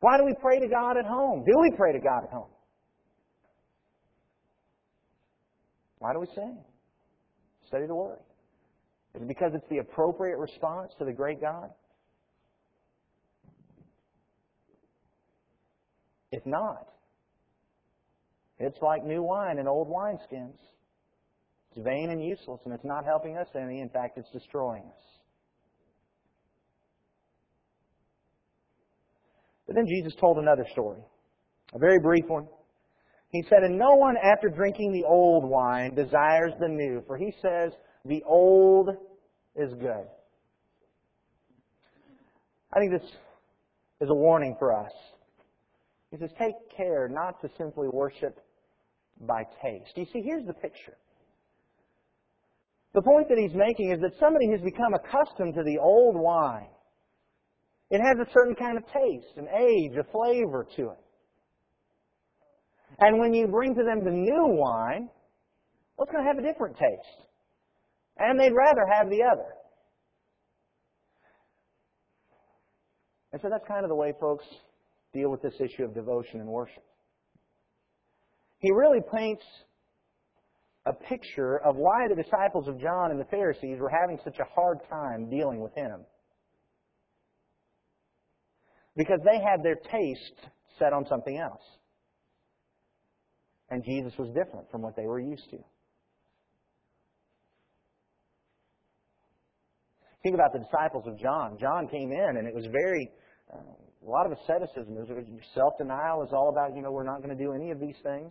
Why 0.00 0.16
do 0.16 0.24
we 0.24 0.34
pray 0.40 0.60
to 0.60 0.66
God 0.66 0.96
at 0.96 1.04
home? 1.04 1.44
Do 1.44 1.58
we 1.60 1.70
pray 1.76 1.92
to 1.92 2.00
God 2.00 2.24
at 2.24 2.30
home? 2.30 2.50
Why 5.98 6.14
do 6.14 6.20
we 6.20 6.26
sing? 6.34 6.58
Study 7.66 7.86
the 7.86 7.94
Word. 7.94 8.18
Is 9.14 9.22
it 9.22 9.28
because 9.28 9.52
it's 9.54 9.68
the 9.70 9.78
appropriate 9.78 10.38
response 10.38 10.92
to 10.98 11.04
the 11.04 11.12
great 11.12 11.40
God? 11.40 11.70
If 16.32 16.44
not, 16.46 16.88
it's 18.58 18.78
like 18.82 19.04
new 19.04 19.22
wine 19.22 19.58
in 19.58 19.68
old 19.68 19.88
wineskins. 19.88 20.58
It's 21.70 21.84
vain 21.84 22.10
and 22.10 22.22
useless, 22.22 22.60
and 22.64 22.74
it's 22.74 22.84
not 22.84 23.04
helping 23.04 23.36
us 23.36 23.46
any. 23.54 23.80
In 23.80 23.88
fact, 23.88 24.18
it's 24.18 24.30
destroying 24.32 24.82
us. 24.82 25.04
But 29.66 29.76
then 29.76 29.86
Jesus 29.86 30.14
told 30.20 30.38
another 30.38 30.66
story, 30.72 31.00
a 31.72 31.78
very 31.78 31.98
brief 32.00 32.24
one. 32.26 32.46
He 33.34 33.42
said, 33.48 33.64
And 33.64 33.76
no 33.76 33.96
one 33.96 34.14
after 34.16 34.48
drinking 34.48 34.92
the 34.92 35.02
old 35.04 35.44
wine 35.44 35.96
desires 35.96 36.52
the 36.60 36.68
new, 36.68 37.02
for 37.04 37.16
he 37.16 37.34
says, 37.42 37.72
The 38.04 38.22
old 38.24 38.90
is 39.56 39.74
good. 39.74 40.06
I 42.72 42.78
think 42.78 42.92
this 42.92 43.10
is 44.00 44.08
a 44.08 44.14
warning 44.14 44.54
for 44.56 44.72
us. 44.72 44.92
He 46.12 46.16
says, 46.16 46.30
take 46.38 46.54
care 46.76 47.08
not 47.08 47.40
to 47.40 47.50
simply 47.58 47.88
worship 47.88 48.38
by 49.22 49.42
taste. 49.60 49.90
You 49.96 50.06
see, 50.12 50.22
here's 50.22 50.46
the 50.46 50.54
picture. 50.54 50.96
The 52.94 53.02
point 53.02 53.28
that 53.30 53.38
he's 53.38 53.54
making 53.54 53.90
is 53.90 54.00
that 54.00 54.12
somebody 54.20 54.48
has 54.52 54.60
become 54.60 54.94
accustomed 54.94 55.54
to 55.54 55.64
the 55.64 55.78
old 55.78 56.14
wine. 56.14 56.68
It 57.90 58.00
has 58.00 58.16
a 58.24 58.32
certain 58.32 58.54
kind 58.54 58.78
of 58.78 58.84
taste, 58.84 59.36
an 59.36 59.48
age, 59.48 59.96
a 59.98 60.04
flavor 60.12 60.68
to 60.76 60.90
it. 60.90 61.03
And 62.98 63.18
when 63.18 63.34
you 63.34 63.46
bring 63.46 63.74
to 63.74 63.82
them 63.82 64.04
the 64.04 64.10
new 64.10 64.46
wine, 64.46 65.08
well, 65.96 66.04
it's 66.04 66.12
going 66.12 66.24
to 66.24 66.28
have 66.28 66.38
a 66.38 66.46
different 66.46 66.76
taste. 66.76 67.26
And 68.18 68.38
they'd 68.38 68.52
rather 68.52 68.86
have 68.92 69.10
the 69.10 69.22
other. 69.22 69.54
And 73.32 73.42
so 73.42 73.48
that's 73.50 73.66
kind 73.66 73.84
of 73.84 73.88
the 73.88 73.96
way 73.96 74.12
folks 74.20 74.44
deal 75.12 75.30
with 75.30 75.42
this 75.42 75.54
issue 75.60 75.84
of 75.84 75.94
devotion 75.94 76.40
and 76.40 76.48
worship. 76.48 76.84
He 78.58 78.70
really 78.70 79.00
paints 79.12 79.42
a 80.86 80.92
picture 80.92 81.58
of 81.58 81.76
why 81.76 82.06
the 82.08 82.14
disciples 82.14 82.68
of 82.68 82.80
John 82.80 83.10
and 83.10 83.18
the 83.18 83.24
Pharisees 83.24 83.78
were 83.80 83.90
having 83.90 84.18
such 84.22 84.38
a 84.38 84.44
hard 84.54 84.78
time 84.88 85.30
dealing 85.30 85.60
with 85.60 85.74
him. 85.74 86.00
Because 88.96 89.20
they 89.24 89.38
had 89.38 89.62
their 89.64 89.76
taste 89.76 90.50
set 90.78 90.92
on 90.92 91.04
something 91.08 91.38
else. 91.38 91.62
And 93.74 93.82
Jesus 93.82 94.12
was 94.16 94.28
different 94.28 94.70
from 94.70 94.82
what 94.82 94.94
they 94.94 95.04
were 95.04 95.18
used 95.18 95.50
to. 95.50 95.58
Think 100.22 100.36
about 100.36 100.52
the 100.52 100.60
disciples 100.60 101.02
of 101.08 101.18
John. 101.18 101.58
John 101.60 101.88
came 101.88 102.12
in 102.12 102.36
and 102.38 102.46
it 102.46 102.54
was 102.54 102.66
very, 102.70 103.10
uh, 103.52 103.58
a 103.58 104.08
lot 104.08 104.26
of 104.26 104.38
asceticism. 104.38 104.96
Self 105.56 105.72
denial 105.76 106.22
is 106.22 106.28
all 106.32 106.50
about, 106.50 106.76
you 106.76 106.82
know, 106.82 106.92
we're 106.92 107.02
not 107.02 107.20
going 107.20 107.36
to 107.36 107.44
do 107.44 107.52
any 107.52 107.72
of 107.72 107.80
these 107.80 107.96
things. 108.04 108.30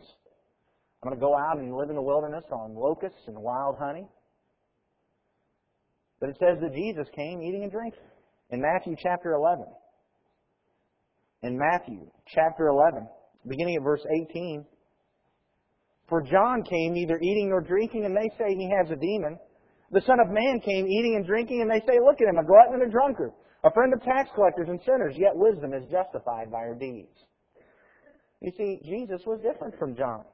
I'm 1.03 1.09
going 1.09 1.19
to 1.19 1.21
go 1.21 1.35
out 1.35 1.59
and 1.59 1.75
live 1.75 1.89
in 1.89 1.97
the 1.97 2.01
wilderness 2.01 2.45
on 2.49 2.73
locusts 2.73 3.27
and 3.27 3.37
wild 3.37 3.75
honey. 3.77 4.07
But 6.21 6.29
it 6.29 6.37
says 6.39 6.57
that 6.61 6.73
Jesus 6.73 7.05
came 7.13 7.41
eating 7.41 7.63
and 7.63 7.71
drinking. 7.71 7.99
In 8.49 8.61
Matthew 8.61 8.95
chapter 8.97 9.33
11. 9.33 9.65
In 11.41 11.59
Matthew 11.59 12.09
chapter 12.33 12.67
11, 12.69 13.09
beginning 13.45 13.75
at 13.75 13.83
verse 13.83 14.05
18. 14.31 14.65
For 16.09 16.21
John 16.21 16.63
came 16.63 16.93
neither 16.93 17.17
eating 17.19 17.49
nor 17.49 17.61
drinking, 17.61 18.05
and 18.05 18.15
they 18.15 18.29
say 18.37 18.55
he 18.55 18.69
has 18.69 18.91
a 18.91 18.95
demon. 18.95 19.39
The 19.91 20.01
Son 20.01 20.19
of 20.19 20.29
Man 20.29 20.59
came 20.59 20.87
eating 20.87 21.15
and 21.15 21.25
drinking, 21.25 21.61
and 21.61 21.69
they 21.69 21.79
say, 21.85 21.99
Look 22.03 22.19
at 22.21 22.27
him, 22.27 22.37
a 22.37 22.45
glutton 22.45 22.81
and 22.81 22.83
a 22.83 22.91
drunkard, 22.91 23.31
a 23.63 23.71
friend 23.71 23.93
of 23.93 24.03
tax 24.03 24.29
collectors 24.35 24.67
and 24.69 24.79
sinners, 24.85 25.15
yet 25.17 25.31
wisdom 25.35 25.73
is 25.73 25.83
justified 25.89 26.51
by 26.51 26.61
her 26.61 26.75
deeds. 26.75 27.15
You 28.41 28.51
see, 28.57 28.79
Jesus 28.83 29.21
was 29.25 29.39
different 29.41 29.77
from 29.79 29.95
John. 29.95 30.25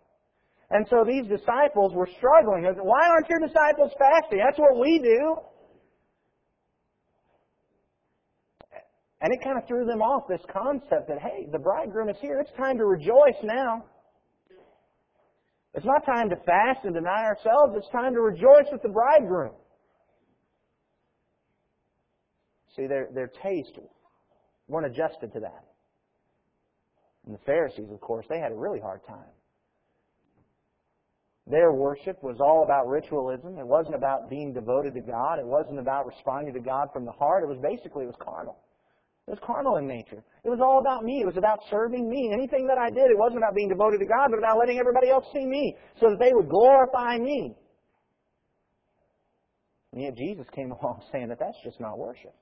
And 0.72 0.86
so 0.90 1.04
these 1.06 1.26
disciples 1.28 1.94
were 1.94 2.10
struggling. 2.18 2.64
Why 2.64 3.08
aren't 3.10 3.30
your 3.30 3.40
disciples 3.40 3.92
fasting? 3.98 4.40
That's 4.44 4.58
what 4.58 4.80
we 4.80 5.00
do. 5.00 5.36
And 9.22 9.34
it 9.34 9.44
kind 9.44 9.58
of 9.58 9.68
threw 9.68 9.86
them 9.86 10.02
off 10.02 10.28
this 10.30 10.42
concept 10.52 11.10
that, 11.10 11.20
hey, 11.20 11.48
the 11.52 11.60
bridegroom 11.60 12.10
is 12.10 12.16
here. 12.22 12.40
It's 12.40 12.56
time 12.58 12.78
to 12.78 12.86
rejoice 12.86 13.38
now. 13.44 13.84
It's 15.76 15.86
not 15.86 16.06
time 16.06 16.30
to 16.30 16.36
fast 16.36 16.84
and 16.84 16.94
deny 16.94 17.26
ourselves. 17.26 17.74
It's 17.76 17.90
time 17.90 18.14
to 18.14 18.22
rejoice 18.22 18.68
with 18.72 18.82
the 18.82 18.90
bridegroom. 18.90 19.54
See, 22.76 22.88
their, 22.88 23.10
their 23.14 23.32
taste 23.44 23.78
weren't 24.68 24.88
adjusted 24.88 25.34
to 25.34 25.40
that. 25.42 25.64
And 27.26 27.36
the 27.36 27.42
Pharisees, 27.46 27.92
of 27.92 28.02
course, 28.02 28.26
they 28.30 28.40
had 28.40 28.52
a 28.52 28.56
really 28.56 28.80
hard 28.80 29.02
time. 29.08 29.30
Their 31.46 31.72
worship 31.72 32.22
was 32.24 32.38
all 32.40 32.64
about 32.64 32.88
ritualism. 32.88 33.58
It 33.58 33.66
wasn't 33.66 33.96
about 33.96 34.30
being 34.30 34.54
devoted 34.54 34.94
to 34.94 35.02
God. 35.02 35.40
It 35.40 35.46
wasn't 35.46 35.80
about 35.80 36.06
responding 36.06 36.54
to 36.54 36.60
God 36.60 36.90
from 36.94 37.06
the 37.06 37.12
heart. 37.12 37.44
It 37.44 37.48
was 37.48 37.58
basically, 37.58 38.04
it 38.04 38.08
was 38.08 38.16
carnal. 38.20 38.58
It 39.30 39.38
was 39.38 39.46
carnal 39.46 39.78
in 39.78 39.86
nature. 39.86 40.24
It 40.44 40.50
was 40.50 40.58
all 40.60 40.80
about 40.80 41.04
me. 41.04 41.22
It 41.22 41.26
was 41.28 41.38
about 41.38 41.60
serving 41.70 42.10
me. 42.10 42.32
Anything 42.34 42.66
that 42.66 42.80
I 42.80 42.90
did, 42.90 43.14
it 43.14 43.18
wasn't 43.18 43.38
about 43.38 43.54
being 43.54 43.70
devoted 43.70 44.00
to 44.00 44.08
God, 44.10 44.30
but 44.32 44.40
about 44.40 44.58
letting 44.58 44.80
everybody 44.80 45.12
else 45.12 45.24
see 45.32 45.46
me 45.46 45.78
so 46.02 46.10
that 46.10 46.18
they 46.18 46.34
would 46.34 46.50
glorify 46.50 47.20
me. 47.20 47.54
And 49.94 50.02
yet 50.02 50.18
Jesus 50.18 50.48
came 50.56 50.72
along 50.82 51.04
saying 51.12 51.30
that 51.30 51.38
that's 51.38 51.62
just 51.64 51.80
not 51.80 52.00
worship. 52.00 52.34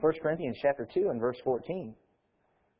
1 0.00 0.12
Corinthians 0.22 0.56
chapter 0.62 0.88
2 0.88 1.10
and 1.10 1.20
verse 1.20 1.36
14 1.44 1.94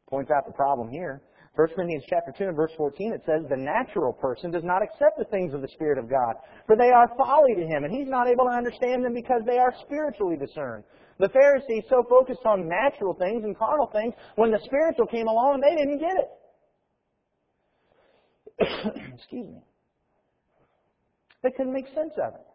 points 0.09 0.31
out 0.31 0.47
the 0.47 0.53
problem 0.53 0.89
here. 0.89 1.21
1 1.57 1.69
Corinthians 1.77 2.05
chapter 2.09 2.33
2 2.37 2.49
and 2.49 2.57
verse 2.57 2.73
14, 2.79 3.13
it 3.13 3.23
says, 3.27 3.45
The 3.51 3.57
natural 3.57 4.15
person 4.15 4.51
does 4.51 4.65
not 4.65 4.83
accept 4.83 5.19
the 5.19 5.29
things 5.31 5.53
of 5.53 5.61
the 5.61 5.69
Spirit 5.69 5.99
of 5.99 6.09
God, 6.09 6.35
for 6.67 6.75
they 6.75 6.91
are 6.91 7.07
folly 7.17 7.55
to 7.55 7.67
him, 7.67 7.85
and 7.85 7.93
he's 7.93 8.09
not 8.09 8.29
able 8.29 8.47
to 8.47 8.57
understand 8.57 9.05
them 9.05 9.13
because 9.13 9.43
they 9.47 9.59
are 9.59 9.75
spiritually 9.85 10.37
discerned. 10.37 10.85
The 11.19 11.29
Pharisees 11.29 11.85
so 11.89 12.05
focused 12.09 12.45
on 12.45 12.69
natural 12.69 13.15
things 13.15 13.45
and 13.45 13.57
carnal 13.57 13.87
things, 13.87 14.15
when 14.37 14.51
the 14.51 14.59
spiritual 14.65 15.07
came 15.07 15.29
along, 15.29 15.61
they 15.61 15.77
didn't 15.77 15.99
get 15.99 16.17
it. 16.17 16.31
Excuse 19.15 19.49
me. 19.49 19.63
They 21.43 21.51
couldn't 21.51 21.73
make 21.73 21.87
sense 21.95 22.15
of 22.23 22.35
it. 22.35 22.47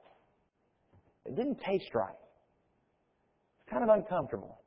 It 1.26 1.36
didn't 1.36 1.62
taste 1.62 1.94
right. 1.94 2.10
It's 3.60 3.70
kind 3.72 3.84
of 3.84 3.90
uncomfortable. 3.90 4.60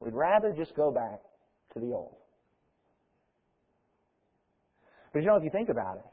We'd 0.00 0.14
rather 0.14 0.52
just 0.52 0.74
go 0.74 0.90
back 0.90 1.20
to 1.74 1.80
the 1.80 1.92
old. 1.94 2.16
But 5.12 5.20
you 5.20 5.26
know, 5.26 5.36
if 5.36 5.44
you 5.44 5.50
think 5.50 5.68
about 5.68 5.96
it, 5.96 6.04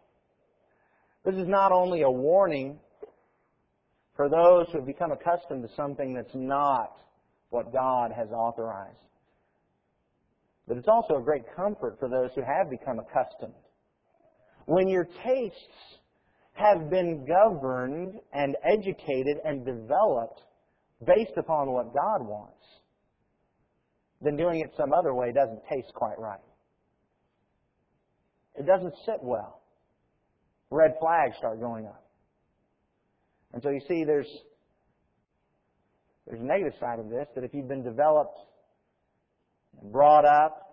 this 1.25 1.35
is 1.35 1.47
not 1.47 1.71
only 1.71 2.03
a 2.03 2.09
warning 2.09 2.79
for 4.15 4.29
those 4.29 4.67
who 4.71 4.79
have 4.79 4.87
become 4.87 5.11
accustomed 5.11 5.67
to 5.67 5.75
something 5.75 6.13
that's 6.13 6.33
not 6.33 6.97
what 7.49 7.71
God 7.71 8.11
has 8.15 8.29
authorized, 8.29 8.97
but 10.67 10.77
it's 10.77 10.87
also 10.87 11.15
a 11.17 11.21
great 11.21 11.43
comfort 11.55 11.97
for 11.99 12.09
those 12.09 12.29
who 12.35 12.41
have 12.41 12.69
become 12.69 12.99
accustomed. 12.99 13.53
When 14.65 14.87
your 14.87 15.07
tastes 15.23 15.99
have 16.53 16.89
been 16.89 17.25
governed 17.25 18.19
and 18.33 18.55
educated 18.65 19.37
and 19.45 19.65
developed 19.65 20.41
based 21.05 21.37
upon 21.37 21.71
what 21.71 21.93
God 21.93 22.25
wants, 22.27 22.53
then 24.21 24.35
doing 24.35 24.59
it 24.59 24.73
some 24.75 24.91
other 24.91 25.13
way 25.13 25.31
doesn't 25.31 25.61
taste 25.71 25.93
quite 25.93 26.19
right. 26.19 26.39
It 28.55 28.65
doesn't 28.65 28.93
sit 29.05 29.19
well. 29.21 29.61
Red 30.71 30.95
flags 30.99 31.35
start 31.37 31.61
going 31.61 31.85
up. 31.85 32.03
And 33.53 33.61
so 33.61 33.69
you 33.69 33.81
see, 33.87 34.03
there's 34.03 34.27
there's 36.27 36.41
a 36.41 36.45
negative 36.45 36.73
side 36.79 36.99
of 36.99 37.09
this 37.09 37.27
that 37.35 37.43
if 37.43 37.53
you've 37.53 37.67
been 37.67 37.83
developed 37.83 38.37
and 39.81 39.91
brought 39.91 40.25
up 40.25 40.63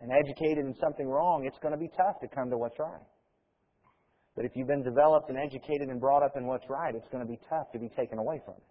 and 0.00 0.10
educated 0.12 0.64
in 0.64 0.74
something 0.80 1.08
wrong, 1.08 1.44
it's 1.46 1.58
going 1.62 1.72
to 1.72 1.78
be 1.78 1.90
tough 1.96 2.20
to 2.20 2.28
come 2.28 2.50
to 2.50 2.58
what's 2.58 2.78
right. 2.78 3.00
But 4.34 4.44
if 4.44 4.52
you've 4.54 4.68
been 4.68 4.82
developed 4.82 5.30
and 5.30 5.38
educated 5.38 5.88
and 5.88 6.00
brought 6.00 6.22
up 6.22 6.36
in 6.36 6.46
what's 6.46 6.68
right, 6.68 6.94
it's 6.94 7.08
going 7.10 7.24
to 7.24 7.28
be 7.28 7.38
tough 7.48 7.70
to 7.72 7.78
be 7.78 7.88
taken 7.96 8.18
away 8.18 8.40
from 8.44 8.54
it. 8.54 8.62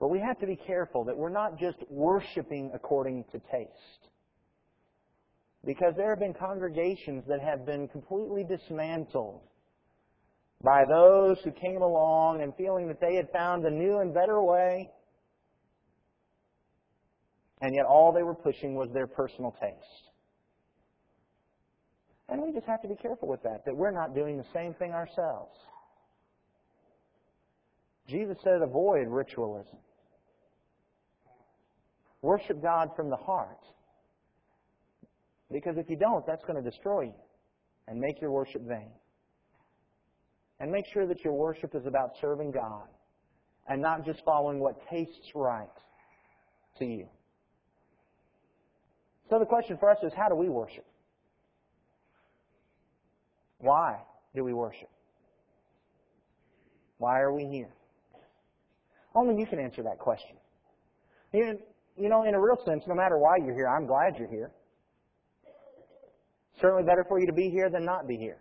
But 0.00 0.08
we 0.08 0.18
have 0.20 0.38
to 0.40 0.46
be 0.46 0.56
careful 0.56 1.04
that 1.04 1.16
we're 1.16 1.30
not 1.30 1.58
just 1.58 1.78
worshiping 1.88 2.70
according 2.74 3.24
to 3.32 3.38
taste. 3.50 4.08
Because 5.64 5.94
there 5.96 6.10
have 6.10 6.18
been 6.18 6.34
congregations 6.34 7.24
that 7.26 7.40
have 7.40 7.64
been 7.64 7.88
completely 7.88 8.44
dismantled 8.44 9.40
by 10.64 10.84
those 10.88 11.36
who 11.44 11.52
came 11.52 11.82
along 11.82 12.42
and 12.42 12.54
feeling 12.56 12.88
that 12.88 13.00
they 13.00 13.14
had 13.14 13.30
found 13.30 13.64
a 13.66 13.70
new 13.70 13.98
and 13.98 14.14
better 14.14 14.42
way, 14.42 14.90
and 17.60 17.74
yet 17.74 17.84
all 17.84 18.12
they 18.12 18.22
were 18.22 18.34
pushing 18.34 18.74
was 18.74 18.88
their 18.92 19.06
personal 19.06 19.54
taste. 19.60 20.08
And 22.28 22.40
we 22.42 22.52
just 22.52 22.66
have 22.66 22.80
to 22.82 22.88
be 22.88 22.96
careful 22.96 23.28
with 23.28 23.42
that, 23.42 23.64
that 23.66 23.76
we're 23.76 23.90
not 23.90 24.14
doing 24.14 24.38
the 24.38 24.46
same 24.54 24.72
thing 24.74 24.92
ourselves. 24.92 25.54
Jesus 28.08 28.36
said, 28.42 28.62
avoid 28.62 29.08
ritualism. 29.08 29.76
Worship 32.22 32.62
God 32.62 32.90
from 32.96 33.10
the 33.10 33.16
heart. 33.16 33.60
Because 35.52 35.76
if 35.76 35.90
you 35.90 35.96
don't, 35.96 36.26
that's 36.26 36.42
going 36.44 36.62
to 36.62 36.70
destroy 36.70 37.02
you 37.02 37.14
and 37.86 38.00
make 38.00 38.20
your 38.20 38.30
worship 38.30 38.62
vain. 38.62 38.90
And 40.64 40.72
make 40.72 40.86
sure 40.94 41.06
that 41.06 41.22
your 41.22 41.34
worship 41.34 41.74
is 41.74 41.84
about 41.84 42.12
serving 42.22 42.50
God 42.50 42.88
and 43.68 43.82
not 43.82 44.02
just 44.02 44.24
following 44.24 44.60
what 44.60 44.76
tastes 44.88 45.30
right 45.34 45.68
to 46.78 46.86
you. 46.86 47.06
So 49.28 49.38
the 49.38 49.44
question 49.44 49.76
for 49.78 49.90
us 49.90 49.98
is 50.02 50.10
how 50.16 50.30
do 50.30 50.34
we 50.34 50.48
worship? 50.48 50.86
Why 53.58 53.98
do 54.34 54.42
we 54.42 54.54
worship? 54.54 54.88
Why 56.96 57.20
are 57.20 57.34
we 57.34 57.44
here? 57.44 57.74
Only 59.14 59.38
you 59.38 59.46
can 59.46 59.58
answer 59.58 59.82
that 59.82 59.98
question. 59.98 60.36
You 61.34 61.58
know, 61.98 62.24
in 62.24 62.34
a 62.34 62.40
real 62.40 62.56
sense, 62.64 62.84
no 62.86 62.94
matter 62.94 63.18
why 63.18 63.36
you're 63.44 63.54
here, 63.54 63.68
I'm 63.68 63.86
glad 63.86 64.14
you're 64.18 64.30
here. 64.30 64.50
Certainly 66.58 66.84
better 66.84 67.04
for 67.06 67.20
you 67.20 67.26
to 67.26 67.34
be 67.34 67.50
here 67.50 67.68
than 67.68 67.84
not 67.84 68.08
be 68.08 68.16
here. 68.16 68.38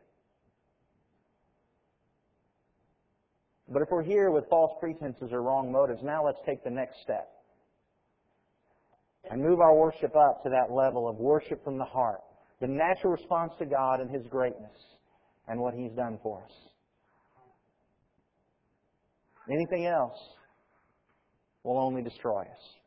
But 3.73 3.81
if 3.81 3.89
we're 3.89 4.03
here 4.03 4.29
with 4.29 4.47
false 4.49 4.71
pretenses 4.79 5.31
or 5.31 5.41
wrong 5.41 5.71
motives, 5.71 6.01
now 6.03 6.23
let's 6.23 6.37
take 6.45 6.63
the 6.63 6.69
next 6.69 7.01
step 7.01 7.27
and 9.31 9.41
move 9.41 9.59
our 9.59 9.73
worship 9.75 10.15
up 10.15 10.43
to 10.43 10.49
that 10.49 10.71
level 10.71 11.09
of 11.09 11.15
worship 11.15 11.63
from 11.63 11.79
the 11.79 11.85
heart, 11.85 12.21
the 12.61 12.67
natural 12.67 13.13
response 13.13 13.51
to 13.57 13.65
God 13.65 13.99
and 13.99 14.11
His 14.11 14.27
greatness 14.27 14.77
and 15.47 15.59
what 15.59 15.73
He's 15.73 15.91
done 15.93 16.19
for 16.21 16.43
us. 16.43 16.51
Anything 19.51 19.87
else 19.87 20.19
will 21.63 21.79
only 21.79 22.03
destroy 22.03 22.41
us. 22.41 22.82